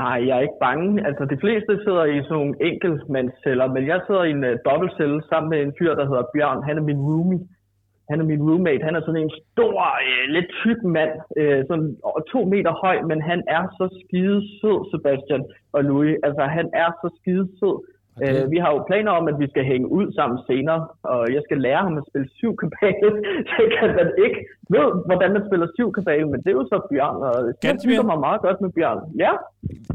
nej, 0.02 0.18
jeg 0.26 0.36
er 0.36 0.44
ikke 0.48 0.62
bange. 0.68 1.06
Altså, 1.08 1.24
de 1.32 1.38
fleste 1.44 1.72
sidder 1.84 2.04
i 2.04 2.16
sådan 2.22 2.36
nogle 2.38 2.54
enkeltmandsceller, 2.68 3.66
men 3.74 3.86
jeg 3.86 4.00
sidder 4.06 4.24
i 4.24 4.30
en 4.30 4.44
uh, 4.44 4.52
dobbeltcelle 4.68 5.22
sammen 5.30 5.48
med 5.50 5.58
en 5.62 5.72
fyr, 5.78 5.92
der 5.94 6.06
hedder 6.10 6.24
Bjørn. 6.34 6.62
Han 6.68 6.76
er 6.78 6.82
min 6.90 7.00
roomie. 7.08 7.40
Han 8.10 8.20
er 8.20 8.26
min 8.32 8.42
roommate. 8.48 8.84
Han 8.88 8.96
er 8.96 9.02
sådan 9.04 9.22
en 9.26 9.36
stor, 9.44 9.78
øh, 10.06 10.24
lidt 10.34 10.48
tyk 10.62 10.80
mand, 10.96 11.12
øh, 11.40 11.60
sådan 11.68 11.88
to 12.32 12.40
meter 12.52 12.72
høj, 12.84 12.96
men 13.10 13.18
han 13.30 13.40
er 13.56 13.62
så 13.78 13.86
skide 14.02 14.40
sød, 14.60 14.78
Sebastian 14.90 15.42
og 15.74 15.80
Louis. 15.88 16.16
Altså, 16.26 16.42
han 16.58 16.66
er 16.82 16.88
så 17.00 17.08
skide 17.18 17.46
sød. 17.58 17.76
Øh, 18.24 18.42
vi 18.54 18.58
har 18.64 18.70
jo 18.74 18.78
planer 18.90 19.12
om, 19.18 19.24
at 19.32 19.36
vi 19.42 19.46
skal 19.52 19.64
hænge 19.72 19.86
ud 19.98 20.06
sammen 20.18 20.36
senere, 20.50 20.80
og 21.12 21.20
jeg 21.34 21.42
skal 21.46 21.58
lære 21.66 21.82
ham 21.86 21.94
at 22.00 22.04
spille 22.10 22.28
syv 22.38 22.52
kabale. 22.62 23.10
Så 23.52 23.60
kan 23.76 23.88
man 23.98 24.08
ikke 24.24 24.38
ved, 24.76 24.88
hvordan 25.08 25.30
man 25.36 25.42
spiller 25.48 25.66
syv 25.76 25.88
kabale, 25.98 26.26
men 26.32 26.38
det 26.44 26.50
er 26.52 26.56
jo 26.60 26.64
så 26.72 26.78
Bjørn, 26.90 27.16
og 27.28 27.34
Ganske 27.66 27.80
synes 27.86 28.04
mig 28.12 28.18
meget 28.28 28.40
godt 28.46 28.58
med 28.64 28.70
Bjørn. 28.76 29.00
Ja, 29.24 29.32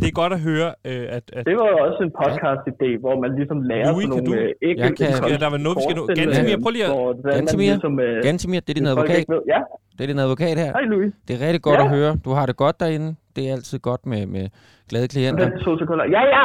Det 0.01 0.07
er 0.12 0.15
godt 0.21 0.34
at 0.38 0.41
høre, 0.49 0.69
øh, 0.89 1.05
at, 1.17 1.25
at 1.38 1.43
det 1.49 1.55
var 1.62 1.67
jo 1.73 1.77
også 1.88 1.99
en 2.07 2.13
podcast-idé, 2.21 2.89
hvor 3.03 3.15
man 3.23 3.31
ligesom 3.39 3.57
lærer 3.71 3.89
Louis, 3.91 4.05
sådan 4.05 4.17
kan 4.17 4.23
nogle 4.29 4.41
du- 4.41 4.47
øh, 4.47 4.69
ikke 4.69 4.79
Jeg 4.84 4.89
kan- 4.97 5.29
Ja, 5.31 5.36
der 5.41 5.47
er 5.49 5.53
vel 5.55 5.63
noget, 5.67 5.75
vi 5.79 5.84
skal 5.88 5.95
forestillinger, 5.97 6.36
Gantemir, 6.36 6.57
prøv 6.65 6.71
lige 6.77 6.86
at- 6.91 7.36
Gantemir, 7.38 7.71
ligesom, 7.75 7.95
øh, 8.05 8.15
Gantemir, 8.27 8.60
det 8.65 8.71
er 8.73 8.77
din 8.81 8.89
advokat. 8.93 9.23
Ja, 9.53 9.60
Det 9.95 10.01
er 10.05 10.10
din 10.13 10.21
advokat 10.25 10.55
her. 10.63 10.69
hej 10.77 10.86
Louis. 10.93 11.12
Det 11.27 11.31
er 11.38 11.41
rigtig 11.47 11.62
godt 11.69 11.79
Ja. 11.81 11.86
at 11.88 11.91
høre. 11.97 12.12
Du 12.25 12.29
har 12.38 12.45
det 12.49 12.55
godt 12.63 12.75
derinde. 12.84 13.10
Det 13.36 13.41
er 13.47 13.51
altid 13.57 13.77
godt 13.89 14.03
med, 14.12 14.21
med 14.36 14.45
glade 14.89 15.07
klienter. 15.13 15.43
Vent 15.49 15.60
to 15.65 15.71
sekunder. 15.81 16.05
Ja, 16.17 16.21
ja! 16.36 16.43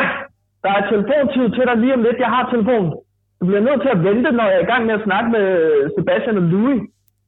Der 0.66 0.72
er 0.79 0.83
telefontid 0.92 1.44
til 1.57 1.64
dig 1.68 1.76
lige 1.83 1.94
om 1.98 2.02
lidt. 2.07 2.18
Jeg 2.24 2.31
har 2.37 2.44
telefonen. 2.55 2.90
Du 3.40 3.42
bliver 3.48 3.64
nødt 3.68 3.81
til 3.85 3.90
at 3.96 4.00
vente, 4.09 4.29
når 4.38 4.44
jeg 4.50 4.57
er 4.59 4.64
i 4.66 4.70
gang 4.72 4.83
med 4.87 4.94
at 4.98 5.05
snakke 5.09 5.29
med 5.37 5.44
Sebastian 5.96 6.37
og 6.40 6.46
Louis. 6.52 6.81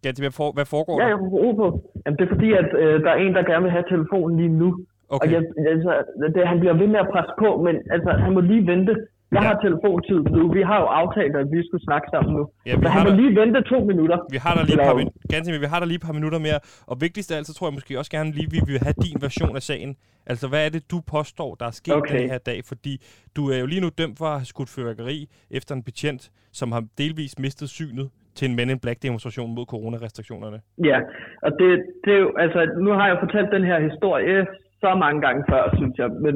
Ganske, 0.05 0.23
hvad, 0.25 0.35
for, 0.39 0.49
hvad 0.57 0.67
foregår 0.75 0.95
Ja, 1.01 1.05
der? 1.05 1.11
jeg 1.13 1.19
får 1.23 1.31
ro 1.45 1.51
på. 1.63 1.67
Jamen, 2.03 2.17
det 2.19 2.25
er 2.25 2.33
fordi, 2.35 2.49
at 2.63 2.69
øh, 2.83 2.95
der 3.05 3.11
er 3.15 3.19
en, 3.25 3.35
der 3.37 3.43
gerne 3.51 3.65
vil 3.67 3.77
have 3.77 3.87
telefonen 3.95 4.35
lige 4.41 4.55
nu. 4.63 4.69
Og 5.11 5.15
Okay. 5.17 5.33
jeg, 5.35 5.43
altså, 5.75 5.93
det, 6.35 6.49
han 6.53 6.59
bliver 6.63 6.75
ved 6.83 6.89
med 6.95 7.01
at 7.05 7.09
presse 7.13 7.33
på, 7.43 7.49
men 7.67 7.75
altså, 7.95 8.11
han 8.25 8.33
må 8.35 8.41
lige 8.41 8.67
vente. 8.73 8.95
Jeg 9.33 9.43
Ja. 9.43 9.47
har 9.49 9.57
telefontid 9.67 10.19
nu. 10.37 10.43
Vi 10.59 10.63
har 10.71 10.79
jo 10.83 10.87
aftalt, 11.01 11.35
at 11.43 11.47
vi 11.55 11.61
skulle 11.67 11.85
snakke 11.89 12.07
sammen 12.15 12.33
nu. 12.39 12.43
Ja, 12.67 12.75
vi 12.77 12.83
så 12.85 12.89
han 12.95 13.01
må 13.07 13.11
lige 13.21 13.33
vente 13.41 13.61
to 13.73 13.79
minutter. 13.91 14.19
Vi 14.35 14.39
har 14.45 14.53
der 14.57 14.63
lige 14.69 14.79
et 14.81 14.87
par, 14.89 14.97
min- 15.01 15.13
Ganske, 15.35 15.61
vi 15.67 15.71
har 15.75 15.79
der 15.83 15.87
lige 15.87 16.01
et 16.03 16.07
par 16.09 16.17
minutter 16.19 16.39
mere. 16.47 16.59
Og 16.91 16.97
vigtigst 17.07 17.29
af 17.33 17.37
alt, 17.37 17.47
så 17.47 17.55
tror 17.55 17.67
jeg 17.69 17.75
måske 17.79 17.99
også 18.01 18.11
gerne 18.17 18.31
lige, 18.39 18.49
vi 18.57 18.61
vil 18.71 18.79
have 18.87 18.97
din 19.07 19.17
version 19.27 19.55
af 19.61 19.63
sagen. 19.71 19.97
Altså, 20.31 20.49
hvad 20.49 20.63
er 20.67 20.71
det, 20.77 20.83
du 20.93 20.99
påstår, 21.15 21.51
der 21.61 21.67
er 21.67 21.75
sket 21.83 21.95
Okay. 21.95 22.19
den 22.21 22.31
her 22.31 22.39
dag? 22.51 22.59
Fordi 22.71 22.93
du 23.37 23.43
er 23.55 23.59
jo 23.63 23.67
lige 23.73 23.81
nu 23.85 23.89
dømt 24.01 24.17
for 24.19 24.25
at 24.33 24.39
have 24.41 24.51
skudt 24.55 24.71
fyrværkeri 24.77 25.19
efter 25.51 25.73
en 25.75 25.83
betjent, 25.89 26.23
som 26.53 26.73
har 26.73 26.83
delvis 27.03 27.39
mistet 27.39 27.69
synet 27.79 28.07
til 28.37 28.45
en 28.51 28.57
Men 28.57 28.71
in 28.71 28.79
Black 28.85 28.99
demonstration 29.03 29.55
mod 29.57 29.65
coronarestriktionerne. 29.73 30.59
Ja, 30.91 30.99
og 31.43 31.51
det, 31.61 31.69
det 32.05 32.13
er 32.17 32.21
jo, 32.27 32.31
altså, 32.45 32.61
nu 32.85 32.91
har 32.99 33.07
jeg 33.11 33.17
fortalt 33.25 33.49
den 33.57 33.65
her 33.71 33.79
historie 33.89 34.47
så 34.83 34.91
mange 35.05 35.21
gange 35.27 35.45
før, 35.51 35.63
synes 35.77 35.95
jeg, 35.99 36.09
men 36.27 36.35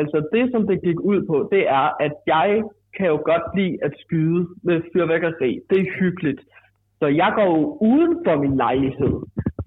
altså 0.00 0.18
det, 0.34 0.44
som 0.52 0.66
det 0.66 0.82
gik 0.82 1.00
ud 1.00 1.20
på, 1.30 1.48
det 1.52 1.62
er, 1.68 1.86
at 2.06 2.14
jeg 2.26 2.62
kan 2.96 3.06
jo 3.06 3.18
godt 3.30 3.46
lide 3.56 3.78
at 3.86 3.92
skyde 4.02 4.48
med 4.62 4.76
fyrværkeri. 4.92 5.60
Det 5.70 5.78
er 5.80 5.92
hyggeligt. 6.00 6.40
Så 7.00 7.06
jeg 7.06 7.32
går 7.34 7.48
jo 7.58 7.78
uden 7.80 8.12
for 8.26 8.34
min 8.42 8.56
lejlighed 8.56 9.16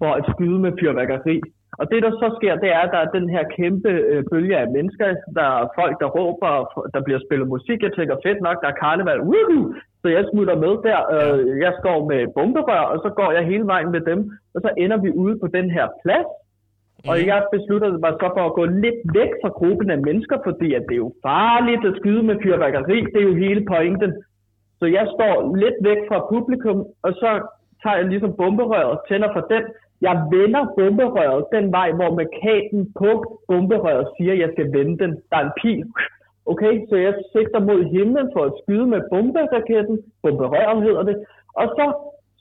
for 0.00 0.10
at 0.18 0.24
skyde 0.32 0.58
med 0.58 0.72
fyrværkeri. 0.80 1.40
Og 1.80 1.84
det, 1.90 2.02
der 2.06 2.12
så 2.22 2.28
sker, 2.38 2.54
det 2.64 2.70
er, 2.76 2.82
at 2.84 2.92
der 2.94 3.00
er 3.02 3.16
den 3.18 3.28
her 3.34 3.44
kæmpe 3.58 3.90
øh, 4.12 4.22
bølge 4.30 4.56
af 4.62 4.70
mennesker. 4.76 5.06
Der 5.38 5.48
er 5.60 5.72
folk, 5.78 5.94
der 6.02 6.08
råber, 6.18 6.52
der 6.94 7.00
bliver 7.06 7.20
spillet 7.26 7.48
musik. 7.48 7.78
Jeg 7.82 7.92
tænker, 7.92 8.16
fedt 8.26 8.40
nok, 8.46 8.58
der 8.62 8.68
er 8.68 8.80
karneval. 8.82 9.20
Woohoo! 9.30 9.74
Så 10.02 10.06
jeg 10.08 10.24
smutter 10.30 10.56
med 10.64 10.74
der. 10.88 11.00
Øh, 11.16 11.40
jeg 11.64 11.72
står 11.80 11.98
med 12.10 12.20
bomberør, 12.36 12.84
og 12.92 12.98
så 13.04 13.08
går 13.18 13.30
jeg 13.36 13.44
hele 13.50 13.66
vejen 13.72 13.90
med 13.96 14.02
dem. 14.10 14.20
Og 14.54 14.60
så 14.64 14.70
ender 14.76 14.98
vi 15.04 15.10
ude 15.22 15.36
på 15.42 15.46
den 15.56 15.70
her 15.76 15.86
plads. 16.02 16.30
Og 17.10 17.16
jeg 17.30 17.40
besluttede 17.52 17.98
mig 18.04 18.12
så 18.20 18.28
for 18.36 18.44
at 18.46 18.56
gå 18.60 18.64
lidt 18.64 19.00
væk 19.18 19.32
fra 19.42 19.48
gruppen 19.48 19.90
af 19.90 20.00
mennesker, 20.08 20.36
fordi 20.46 20.68
at 20.74 20.82
det 20.88 20.94
er 20.94 21.04
jo 21.06 21.12
farligt 21.28 21.84
at 21.90 21.96
skyde 22.00 22.22
med 22.22 22.36
fyrværkeri. 22.42 22.98
Det 23.12 23.20
er 23.20 23.28
jo 23.30 23.34
hele 23.44 23.64
pointen. 23.72 24.12
Så 24.78 24.86
jeg 24.86 25.06
står 25.14 25.56
lidt 25.56 25.78
væk 25.88 26.00
fra 26.08 26.18
publikum, 26.32 26.78
og 27.02 27.12
så 27.12 27.30
tager 27.82 27.96
jeg 27.96 28.06
ligesom 28.08 28.36
bomberøret, 28.36 28.98
tænder 29.08 29.30
for 29.32 29.40
den. 29.40 29.62
Jeg 30.00 30.14
vender 30.34 30.62
bomberøret 30.78 31.44
den 31.52 31.72
vej, 31.72 31.88
hvor 31.92 32.10
markaden 32.20 32.92
på 33.00 33.10
bomberøret 33.48 34.06
siger, 34.16 34.32
at 34.32 34.38
jeg 34.38 34.50
skal 34.52 34.72
vende 34.76 34.98
den. 35.02 35.10
Der 35.30 35.36
er 35.36 35.44
en 35.44 35.56
pil. 35.62 35.84
Okay, 36.46 36.74
så 36.88 36.96
jeg 36.96 37.14
sigter 37.32 37.60
mod 37.60 37.80
himlen 37.94 38.28
for 38.34 38.42
at 38.44 38.56
skyde 38.62 38.86
med 38.86 39.00
bomberaketten. 39.10 39.96
Bomberøret 40.22 40.82
hedder 40.82 41.02
det. 41.02 41.16
Og 41.60 41.66
så 41.76 41.86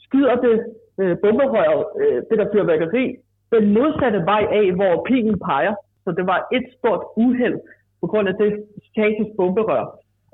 skyder 0.05 0.35
det 0.35 0.55
øh, 1.01 1.17
bomberøret, 1.23 1.85
øh, 2.01 2.17
det 2.29 2.37
der 2.39 2.47
fyrværkeri, 2.53 3.15
den 3.53 3.73
modsatte 3.73 4.19
vej 4.31 4.43
af, 4.59 4.67
hvor 4.79 4.93
pilen 5.07 5.39
peger. 5.39 5.75
Så 6.03 6.09
det 6.17 6.25
var 6.31 6.39
et 6.57 6.65
stort 6.77 7.03
uheld 7.23 7.59
på 8.01 8.07
grund 8.11 8.27
af 8.31 8.35
det 8.41 8.51
statisk 8.89 9.31
bomberør. 9.37 9.85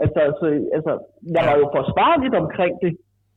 Altså, 0.04 0.19
altså, 0.30 0.45
altså, 0.78 0.93
jeg 1.36 1.43
var 1.50 1.56
jo 1.62 1.65
forsvarligt 1.78 2.36
omkring 2.43 2.74
det. 2.84 2.91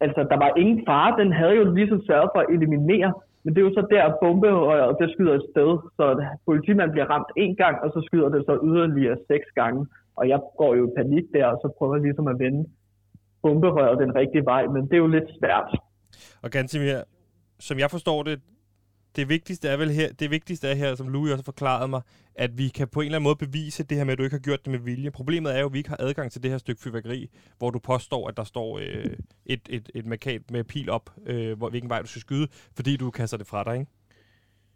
Altså, 0.05 0.21
der 0.31 0.39
var 0.45 0.51
ingen 0.63 0.81
fare. 0.89 1.11
Den 1.23 1.33
havde 1.33 1.55
jo 1.61 1.65
ligesom 1.79 2.01
sørget 2.09 2.31
for 2.35 2.41
at 2.41 2.51
eliminere. 2.57 3.11
Men 3.43 3.51
det 3.55 3.61
er 3.61 3.69
jo 3.69 3.75
så 3.79 3.87
der, 3.91 4.03
at 4.05 4.17
bomberøret 4.23 4.97
det 5.01 5.13
skyder 5.15 5.35
et 5.35 5.47
sted. 5.53 5.71
Så 5.97 6.05
politimanden 6.47 6.93
bliver 6.95 7.09
ramt 7.13 7.31
en 7.37 7.57
gang, 7.57 7.77
og 7.85 7.89
så 7.95 8.01
skyder 8.07 8.29
det 8.29 8.43
så 8.49 8.55
yderligere 8.69 9.17
seks 9.31 9.47
gange. 9.61 9.87
Og 10.19 10.29
jeg 10.29 10.41
går 10.61 10.75
jo 10.75 10.83
i 10.89 10.95
panik 10.97 11.25
der, 11.35 11.47
og 11.47 11.59
så 11.63 11.69
prøver 11.79 11.95
jeg 11.95 12.03
ligesom 12.03 12.27
at 12.29 12.39
vende 12.39 12.63
bomberøret 13.43 13.99
den 14.05 14.15
rigtige 14.15 14.45
vej. 14.45 14.67
Men 14.67 14.83
det 14.89 14.95
er 14.95 15.03
jo 15.07 15.07
lidt 15.17 15.31
svært. 15.39 15.71
Og 16.43 16.51
Gansimir, 16.51 17.01
som 17.59 17.79
jeg 17.79 17.91
forstår 17.91 18.23
det, 18.23 18.37
det 19.17 19.29
vigtigste 19.29 19.69
er 19.69 19.77
vel 19.77 19.91
her, 19.91 20.09
det 20.13 20.31
vigtigste 20.31 20.69
er 20.69 20.75
her, 20.75 20.95
som 20.95 21.09
Louis 21.09 21.33
også 21.33 21.45
forklarede 21.45 21.89
mig, 21.89 22.01
at 22.35 22.59
vi 22.59 22.69
kan 22.69 22.89
på 22.89 23.01
en 23.01 23.07
eller 23.07 23.19
anden 23.19 23.25
måde 23.25 23.37
bevise 23.37 23.85
det 23.85 23.97
her 23.97 24.05
med, 24.05 24.13
at 24.13 24.19
du 24.19 24.23
ikke 24.25 24.35
har 24.35 24.41
gjort 24.41 24.65
det 24.65 24.71
med 24.71 24.79
vilje. 24.79 25.11
Problemet 25.11 25.57
er 25.57 25.61
jo, 25.61 25.67
at 25.67 25.73
vi 25.73 25.79
ikke 25.79 25.91
har 25.91 25.97
adgang 26.01 26.33
til 26.33 26.43
det 26.43 26.51
her 26.51 26.59
stykke 26.59 26.81
fyrværkeri, 26.83 27.31
hvor 27.59 27.71
du 27.71 27.79
påstår, 27.79 28.29
at 28.29 28.37
der 28.37 28.45
står 28.45 28.79
øh, 28.79 29.05
et, 29.47 29.61
et, 29.71 29.91
et 29.95 30.07
markat 30.07 30.43
med 30.51 30.65
pil 30.65 30.91
op, 30.91 31.11
øh, 31.27 31.59
hvor, 31.59 31.69
hvilken 31.71 31.91
vej 31.91 32.01
du 32.03 32.07
skal 32.09 32.21
skyde, 32.21 32.47
fordi 32.77 32.97
du 32.97 33.11
kaster 33.11 33.37
det 33.37 33.47
fra 33.47 33.65
dig, 33.65 33.75
ikke? 33.75 33.91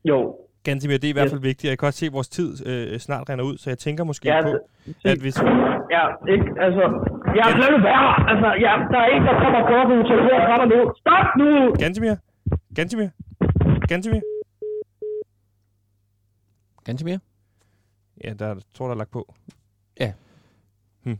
Jo. 0.04 0.36
Gansimir, 0.64 0.96
det 0.98 1.04
er 1.04 1.08
i 1.08 1.12
hvert 1.12 1.26
Ja. 1.26 1.32
fald 1.32 1.40
vigtigt. 1.40 1.70
Jeg 1.70 1.78
kan 1.78 1.86
også 1.86 1.98
se, 1.98 2.06
at 2.06 2.12
vores 2.12 2.28
tid 2.28 2.66
øh, 2.66 2.98
snart 2.98 3.30
render 3.30 3.44
ud, 3.44 3.58
så 3.58 3.70
jeg 3.70 3.78
tænker 3.78 4.04
måske 4.04 4.28
Ja, 4.28 4.42
på, 4.42 4.48
det- 4.48 4.96
at 5.12 5.18
hvis... 5.18 5.36
Ja, 5.96 6.04
ikke? 6.34 6.46
Altså, 6.66 6.82
jeg 7.38 7.44
er 7.50 7.54
blevet 7.60 7.82
værre. 7.88 8.12
Altså, 8.30 8.48
ja, 8.64 8.72
der 8.92 8.98
er 9.04 9.08
en, 9.16 9.22
der 9.28 9.34
kommer 9.44 9.60
på 9.70 9.76
på 9.90 9.94
telefonen. 10.10 10.44
Kommer 10.50 10.66
nu. 10.74 10.80
Stop 11.02 11.26
nu! 11.40 11.48
Gansimir? 11.84 12.14
Gansimir? 12.74 13.08
Gansimir? 13.88 14.20
Gantemir? 16.84 17.18
Ja, 18.24 18.34
der 18.34 18.60
tror 18.74 18.86
der 18.86 18.94
er 18.94 18.98
lagt 18.98 19.10
på. 19.10 19.34
Ja. 20.00 20.12
Hm. 21.02 21.18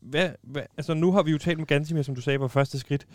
Hvad, 0.00 0.30
hvad, 0.42 0.62
altså 0.76 0.94
nu 0.94 1.12
har 1.12 1.22
vi 1.22 1.30
jo 1.30 1.38
talt 1.38 1.58
med 1.58 1.66
Gansimir, 1.66 2.02
som 2.02 2.14
du 2.14 2.20
sagde, 2.20 2.40
var 2.40 2.48
første 2.48 2.78
skridt. 2.78 3.06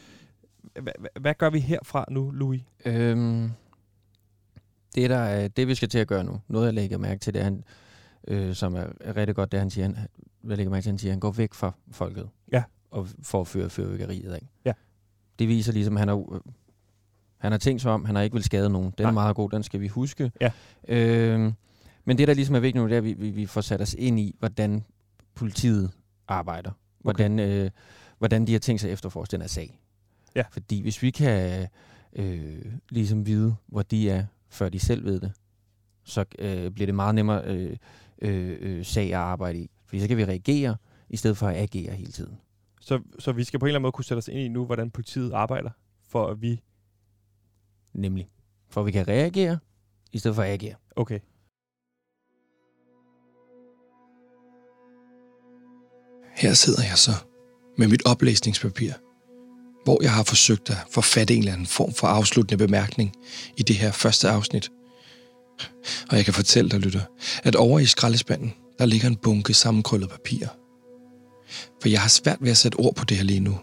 Hvad, 0.74 0.94
hvad, 1.00 1.10
hvad 1.20 1.34
gør 1.34 1.50
vi 1.50 1.60
herfra 1.60 2.06
nu, 2.10 2.32
Louis? 2.32 2.62
Øhm, 2.86 3.52
det, 4.96 5.10
der 5.10 5.18
er, 5.18 5.48
det, 5.48 5.68
vi 5.68 5.76
skal 5.76 5.90
til 5.90 6.00
at 6.00 6.08
gøre 6.08 6.24
nu, 6.24 6.42
noget 6.48 6.66
jeg 6.66 6.74
lægger 6.74 6.98
mærke 6.98 7.20
til, 7.20 7.34
det 7.34 7.40
er, 7.40 7.44
han, 7.44 7.64
øh, 8.28 8.56
som 8.56 8.76
er, 8.76 9.16
rigtig 9.16 9.36
godt, 9.36 9.52
det 9.52 9.60
han 9.60 9.70
siger, 9.70 9.86
han, 9.86 9.98
jeg 10.48 10.58
lægger 10.58 10.72
mærke 10.72 10.84
til, 10.84 10.90
han 10.90 10.98
siger, 10.98 11.12
han 11.12 11.20
går 11.20 11.32
væk 11.32 11.54
fra 11.54 11.72
folket. 11.92 12.30
Ja. 12.52 12.64
Og 12.92 13.08
for 13.22 13.42
at 13.42 13.48
føre 13.48 13.70
fyrværkeriet 13.70 14.34
af. 14.34 14.48
Ja. 14.66 14.74
Det 15.40 15.48
viser 15.48 15.74
ligesom, 15.74 15.94
at 15.98 16.00
han 16.00 16.08
har, 16.08 16.34
øh, 16.34 16.42
han 17.46 17.52
har 17.52 17.60
tænkt 17.60 17.82
sig 17.82 17.92
om, 17.92 18.06
han 18.06 18.16
har 18.16 18.22
ikke 18.22 18.34
vil 18.34 18.44
skade 18.44 18.70
nogen. 18.70 18.94
Den 18.98 19.04
Nej. 19.04 19.10
er 19.10 19.14
meget 19.14 19.36
god, 19.36 19.50
den 19.50 19.64
skal 19.64 19.82
vi 19.82 19.88
huske. 19.88 20.32
Ja. 20.42 20.52
Øhm, 20.88 21.54
men 22.06 22.18
det, 22.18 22.28
der 22.28 22.34
ligesom 22.34 22.56
er 22.56 22.60
vigtigt 22.60 22.82
nu, 22.82 22.88
det 22.88 22.94
er, 22.94 22.98
at 22.98 23.04
vi, 23.04 23.14
vi, 23.14 23.30
vi 23.30 23.46
får 23.46 23.62
sat 23.62 23.82
os 23.82 23.96
ind 24.00 24.20
i, 24.20 24.36
hvordan 24.40 24.84
politiet 25.36 25.92
arbejder. 26.28 26.72
Hvordan, 27.00 27.40
øh, 27.40 27.70
hvordan 28.18 28.48
de 28.48 28.52
har 28.52 28.60
tænkt 28.60 28.82
sig 28.82 28.92
efterforske 28.92 29.32
den 29.32 29.42
her 29.42 29.48
sag. 29.48 29.80
Ja. 30.36 30.44
Fordi 30.52 30.82
hvis 30.82 31.02
vi 31.02 31.10
kan 31.12 31.68
øh, 32.16 32.66
ligesom 32.90 33.26
vide, 33.26 33.56
hvor 33.68 33.82
de 33.82 34.10
er, 34.10 34.26
før 34.50 34.70
de 34.70 34.80
selv 34.80 35.06
ved 35.06 35.20
det, 35.20 35.32
så 36.04 36.26
øh, 36.40 36.72
bliver 36.72 36.86
det 36.86 36.96
meget 36.96 37.16
nemmere 37.16 37.44
øh, 37.46 37.78
øh, 38.22 38.58
øh, 38.60 38.86
sag 38.86 39.06
at 39.06 39.20
arbejde 39.20 39.60
i. 39.60 39.70
Fordi 39.86 40.02
så 40.02 40.08
kan 40.08 40.18
vi 40.18 40.26
reagere, 40.26 40.76
i 41.10 41.18
stedet 41.18 41.38
for 41.38 41.48
at 41.48 41.56
agere 41.56 41.94
hele 41.94 42.12
tiden. 42.12 42.38
Så, 42.82 43.00
så 43.20 43.32
vi 43.32 43.44
skal 43.44 43.60
på 43.60 43.66
en 43.66 43.68
eller 43.68 43.78
anden 43.78 43.82
måde 43.82 43.92
kunne 43.92 44.06
sætte 44.06 44.20
os 44.20 44.28
ind 44.28 44.40
i 44.40 44.48
nu, 44.48 44.66
hvordan 44.66 44.92
politiet 44.92 45.34
arbejder, 45.34 45.70
for 46.10 46.28
at 46.28 46.42
vi... 46.42 46.62
Nemlig. 47.96 48.30
For 48.70 48.82
at 48.82 48.88
vi 48.88 48.92
kan 48.92 49.08
reagere, 49.08 49.60
i 50.14 50.20
stedet 50.20 50.36
for 50.36 50.44
at 50.44 50.50
agere. 50.50 50.76
Okay. 50.96 51.20
Her 56.36 56.54
sidder 56.54 56.84
jeg 56.84 56.98
så 56.98 57.12
med 57.78 57.88
mit 57.88 58.06
oplæsningspapir, 58.06 58.92
hvor 59.84 60.04
jeg 60.04 60.14
har 60.14 60.24
forsøgt 60.24 60.70
at 60.70 60.78
forfatte 60.92 61.34
en 61.34 61.40
eller 61.40 61.54
anden 61.54 61.68
form 61.68 61.94
for 61.94 62.08
afsluttende 62.08 62.68
bemærkning 62.68 63.16
i 63.58 63.64
det 63.64 63.76
her 63.76 63.92
første 63.92 64.30
afsnit. 64.30 64.72
Og 66.10 66.18
jeg 66.18 66.26
kan 66.26 66.34
fortælle 66.34 66.70
dig, 66.70 66.80
lytter, 66.80 67.02
at 67.44 67.56
over 67.56 67.80
i 67.80 67.86
skraldespanden, 67.86 68.54
der 68.80 68.86
ligger 68.86 69.08
en 69.08 69.16
bunke 69.16 69.54
sammenkrøllet 69.54 70.10
papir. 70.10 70.48
For 71.82 71.90
jeg 71.90 72.02
har 72.02 72.10
svært 72.10 72.38
ved 72.42 72.52
at 72.52 72.58
sætte 72.58 72.76
ord 72.76 72.96
på 72.96 73.06
det 73.06 73.18
her 73.18 73.24
lige 73.24 73.40
nu. 73.40 73.60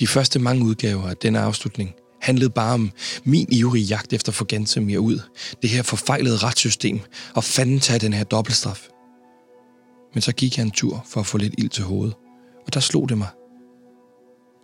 De 0.00 0.06
første 0.06 0.38
mange 0.38 0.64
udgaver 0.64 1.08
af 1.08 1.16
denne 1.16 1.40
afslutning 1.40 1.94
handlede 2.20 2.50
bare 2.50 2.74
om 2.74 2.90
min 3.24 3.46
ivrige 3.50 3.84
jagt 3.84 4.12
efter 4.12 4.30
at 4.30 4.34
få 4.34 4.44
Gantemir 4.44 4.98
ud. 4.98 5.20
Det 5.62 5.70
her 5.70 5.82
forfejlede 5.82 6.36
retssystem, 6.36 7.00
og 7.34 7.44
fanden 7.44 7.80
tage 7.80 7.98
den 7.98 8.12
her 8.12 8.24
dobbeltstraf. 8.24 8.88
Men 10.14 10.22
så 10.22 10.32
gik 10.32 10.58
jeg 10.58 10.64
en 10.64 10.70
tur 10.70 11.04
for 11.08 11.20
at 11.20 11.26
få 11.26 11.38
lidt 11.38 11.54
ild 11.58 11.68
til 11.68 11.84
hovedet, 11.84 12.14
og 12.66 12.74
der 12.74 12.80
slog 12.80 13.08
det 13.08 13.18
mig. 13.18 13.28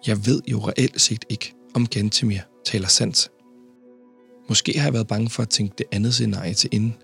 Jeg 0.06 0.26
ved 0.26 0.40
jo 0.48 0.58
reelt 0.58 1.00
set 1.00 1.24
ikke, 1.28 1.54
om 1.74 1.86
Gantemir 1.86 2.40
taler 2.64 2.88
sandt. 2.88 3.30
Måske 4.48 4.78
har 4.78 4.86
jeg 4.86 4.92
været 4.92 5.06
bange 5.06 5.30
for 5.30 5.42
at 5.42 5.48
tænke 5.48 5.74
det 5.78 5.86
andet 5.92 6.14
scenarie 6.14 6.54
til 6.54 6.70
inden. 6.72 6.94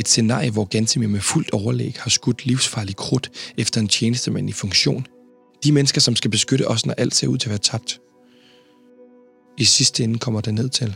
Et 0.00 0.08
scenarie, 0.08 0.50
hvor 0.50 0.64
Gantemir 0.64 1.08
med 1.08 1.20
fuldt 1.20 1.50
overlæg 1.50 1.96
har 1.98 2.10
skudt 2.10 2.46
livsfarlig 2.46 2.96
krudt 2.96 3.30
efter 3.56 3.80
en 3.80 3.88
tjenestemand 3.88 4.48
i 4.48 4.52
funktion. 4.52 5.06
De 5.64 5.72
mennesker, 5.72 6.00
som 6.00 6.16
skal 6.16 6.30
beskytte 6.30 6.68
os, 6.68 6.86
når 6.86 6.94
alt 6.94 7.14
ser 7.14 7.26
ud 7.26 7.38
til 7.38 7.48
at 7.48 7.50
være 7.50 7.58
tabt. 7.58 8.00
I 9.58 9.64
sidste 9.64 10.04
ende 10.04 10.18
kommer 10.18 10.40
det 10.40 10.54
ned 10.54 10.68
til. 10.68 10.90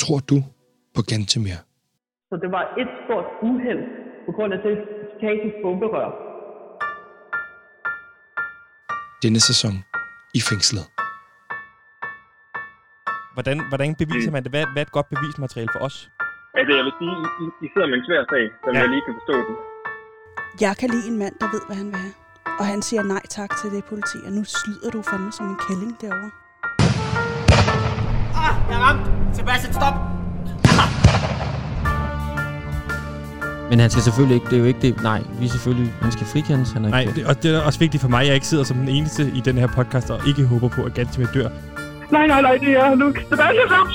Tror 0.00 0.18
du 0.30 0.36
på 0.94 1.02
Gantemir? 1.10 1.58
Så 2.30 2.34
det 2.42 2.50
var 2.56 2.64
et 2.82 2.90
stort 3.04 3.26
uheld 3.42 3.82
på 4.26 4.32
grund 4.36 4.52
af 4.56 4.60
det 4.66 4.74
statisk 5.16 5.56
bomberør. 5.62 6.08
Denne 9.22 9.40
sæson 9.40 9.74
i 10.38 10.40
fængslet. 10.50 10.84
Hvordan, 13.34 13.56
hvordan 13.70 13.94
beviser 14.02 14.30
man 14.34 14.42
det? 14.44 14.50
Hvad, 14.52 14.64
hvad 14.72 14.82
er 14.82 14.86
et 14.90 14.92
godt 14.98 15.08
bevismateriale 15.14 15.70
for 15.74 15.80
os? 15.88 15.96
Altså, 16.58 16.72
jeg 16.78 16.84
vil 16.86 16.94
sige, 17.00 17.14
I, 17.24 17.26
I, 17.42 17.46
I 17.64 17.66
sidder 17.72 17.88
med 17.90 17.96
en 18.00 18.06
svær 18.08 18.22
sag, 18.32 18.44
som 18.64 18.70
Ja. 18.72 18.78
ja. 18.78 18.82
jeg 18.84 18.90
lige 18.94 19.04
kan 19.06 19.14
forstå 19.18 19.34
den. 19.48 19.54
Jeg 20.64 20.72
kan 20.80 20.88
lide 20.94 21.06
en 21.12 21.18
mand, 21.22 21.34
der 21.42 21.48
ved, 21.54 21.62
hvad 21.68 21.76
han 21.82 21.88
vil 21.92 22.00
have. 22.06 22.14
Og 22.60 22.64
han 22.72 22.80
siger 22.88 23.02
nej 23.14 23.24
tak 23.38 23.50
til 23.60 23.68
det 23.74 23.82
politi, 23.90 24.18
og 24.26 24.32
nu 24.36 24.42
slyder 24.58 24.90
du 24.96 25.00
fandme 25.10 25.32
som 25.38 25.46
en 25.52 25.58
kælling 25.66 25.92
derovre. 26.02 26.30
Ah, 28.42 28.54
jeg 28.70 28.76
er 28.78 28.82
ramt. 28.82 29.36
Sebastian, 29.36 29.72
stop. 29.72 29.94
Men 33.70 33.80
han 33.80 33.90
skal 33.90 34.02
selvfølgelig 34.02 34.34
ikke, 34.34 34.46
det 34.46 34.52
er 34.52 34.58
jo 34.58 34.64
ikke 34.64 34.80
det, 34.82 35.02
nej, 35.02 35.22
vi 35.40 35.44
er 35.46 35.50
selvfølgelig, 35.50 35.92
han 36.02 36.12
skal 36.12 36.26
frikendes, 36.26 36.72
han 36.72 36.84
er 36.84 36.88
Nej, 36.88 37.00
ikke 37.00 37.12
det, 37.14 37.26
og 37.26 37.42
det 37.42 37.54
er 37.56 37.60
også 37.60 37.78
vigtigt 37.78 38.00
for 38.00 38.08
mig, 38.08 38.20
at 38.20 38.26
jeg 38.26 38.34
ikke 38.34 38.46
sidder 38.46 38.64
som 38.64 38.76
den 38.76 38.88
eneste 38.88 39.30
i 39.34 39.40
den 39.40 39.58
her 39.58 39.66
podcast 39.66 40.10
og 40.10 40.20
ikke 40.28 40.44
håber 40.46 40.68
på, 40.68 40.82
at 40.84 40.94
Gantemir 40.94 41.26
dør. 41.34 41.48
Nej, 42.10 42.26
nej, 42.26 42.42
nej, 42.42 42.56
det 42.56 42.68
er 42.76 42.94
nu. 42.94 43.12
Sebastian, 43.30 43.68
stop! 43.68 43.86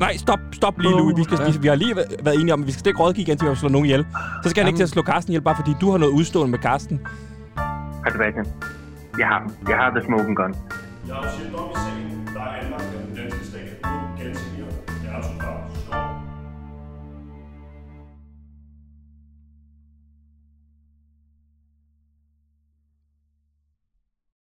Nej, 0.00 0.16
stop, 0.16 0.38
stop 0.52 0.78
lige, 0.78 0.90
Louis. 0.90 1.16
Vi, 1.18 1.24
skal, 1.24 1.52
vi, 1.52 1.58
vi 1.58 1.68
har 1.68 1.74
lige 1.74 1.94
væ- 1.96 2.16
været 2.24 2.40
enige 2.40 2.52
om, 2.54 2.60
at 2.60 2.66
vi 2.66 2.72
skal 2.72 2.86
ikke 2.88 3.00
rådgive 3.00 3.24
Gantemir 3.26 3.48
om 3.50 3.52
at 3.52 3.58
slå 3.58 3.68
nogen 3.68 3.84
ihjel. 3.86 4.06
Så 4.42 4.50
skal 4.50 4.62
han 4.62 4.68
ikke 4.68 4.78
til 4.78 4.82
at 4.82 4.88
slå 4.90 5.02
Karsten 5.02 5.32
ihjel, 5.32 5.42
bare 5.42 5.56
fordi 5.56 5.74
du 5.80 5.90
har 5.90 5.98
noget 5.98 6.12
udstående 6.12 6.50
med 6.50 6.58
Karsten. 6.58 7.00
Hej 7.56 8.12
Sebastian. 8.12 8.46
Jeg 9.18 9.28
har. 9.28 9.52
Jeg 9.68 9.76
har 9.76 9.90
the 9.90 10.02
smoking 10.02 10.36
gun. 10.36 10.54
Jeg 11.06 11.14
har 11.14 12.09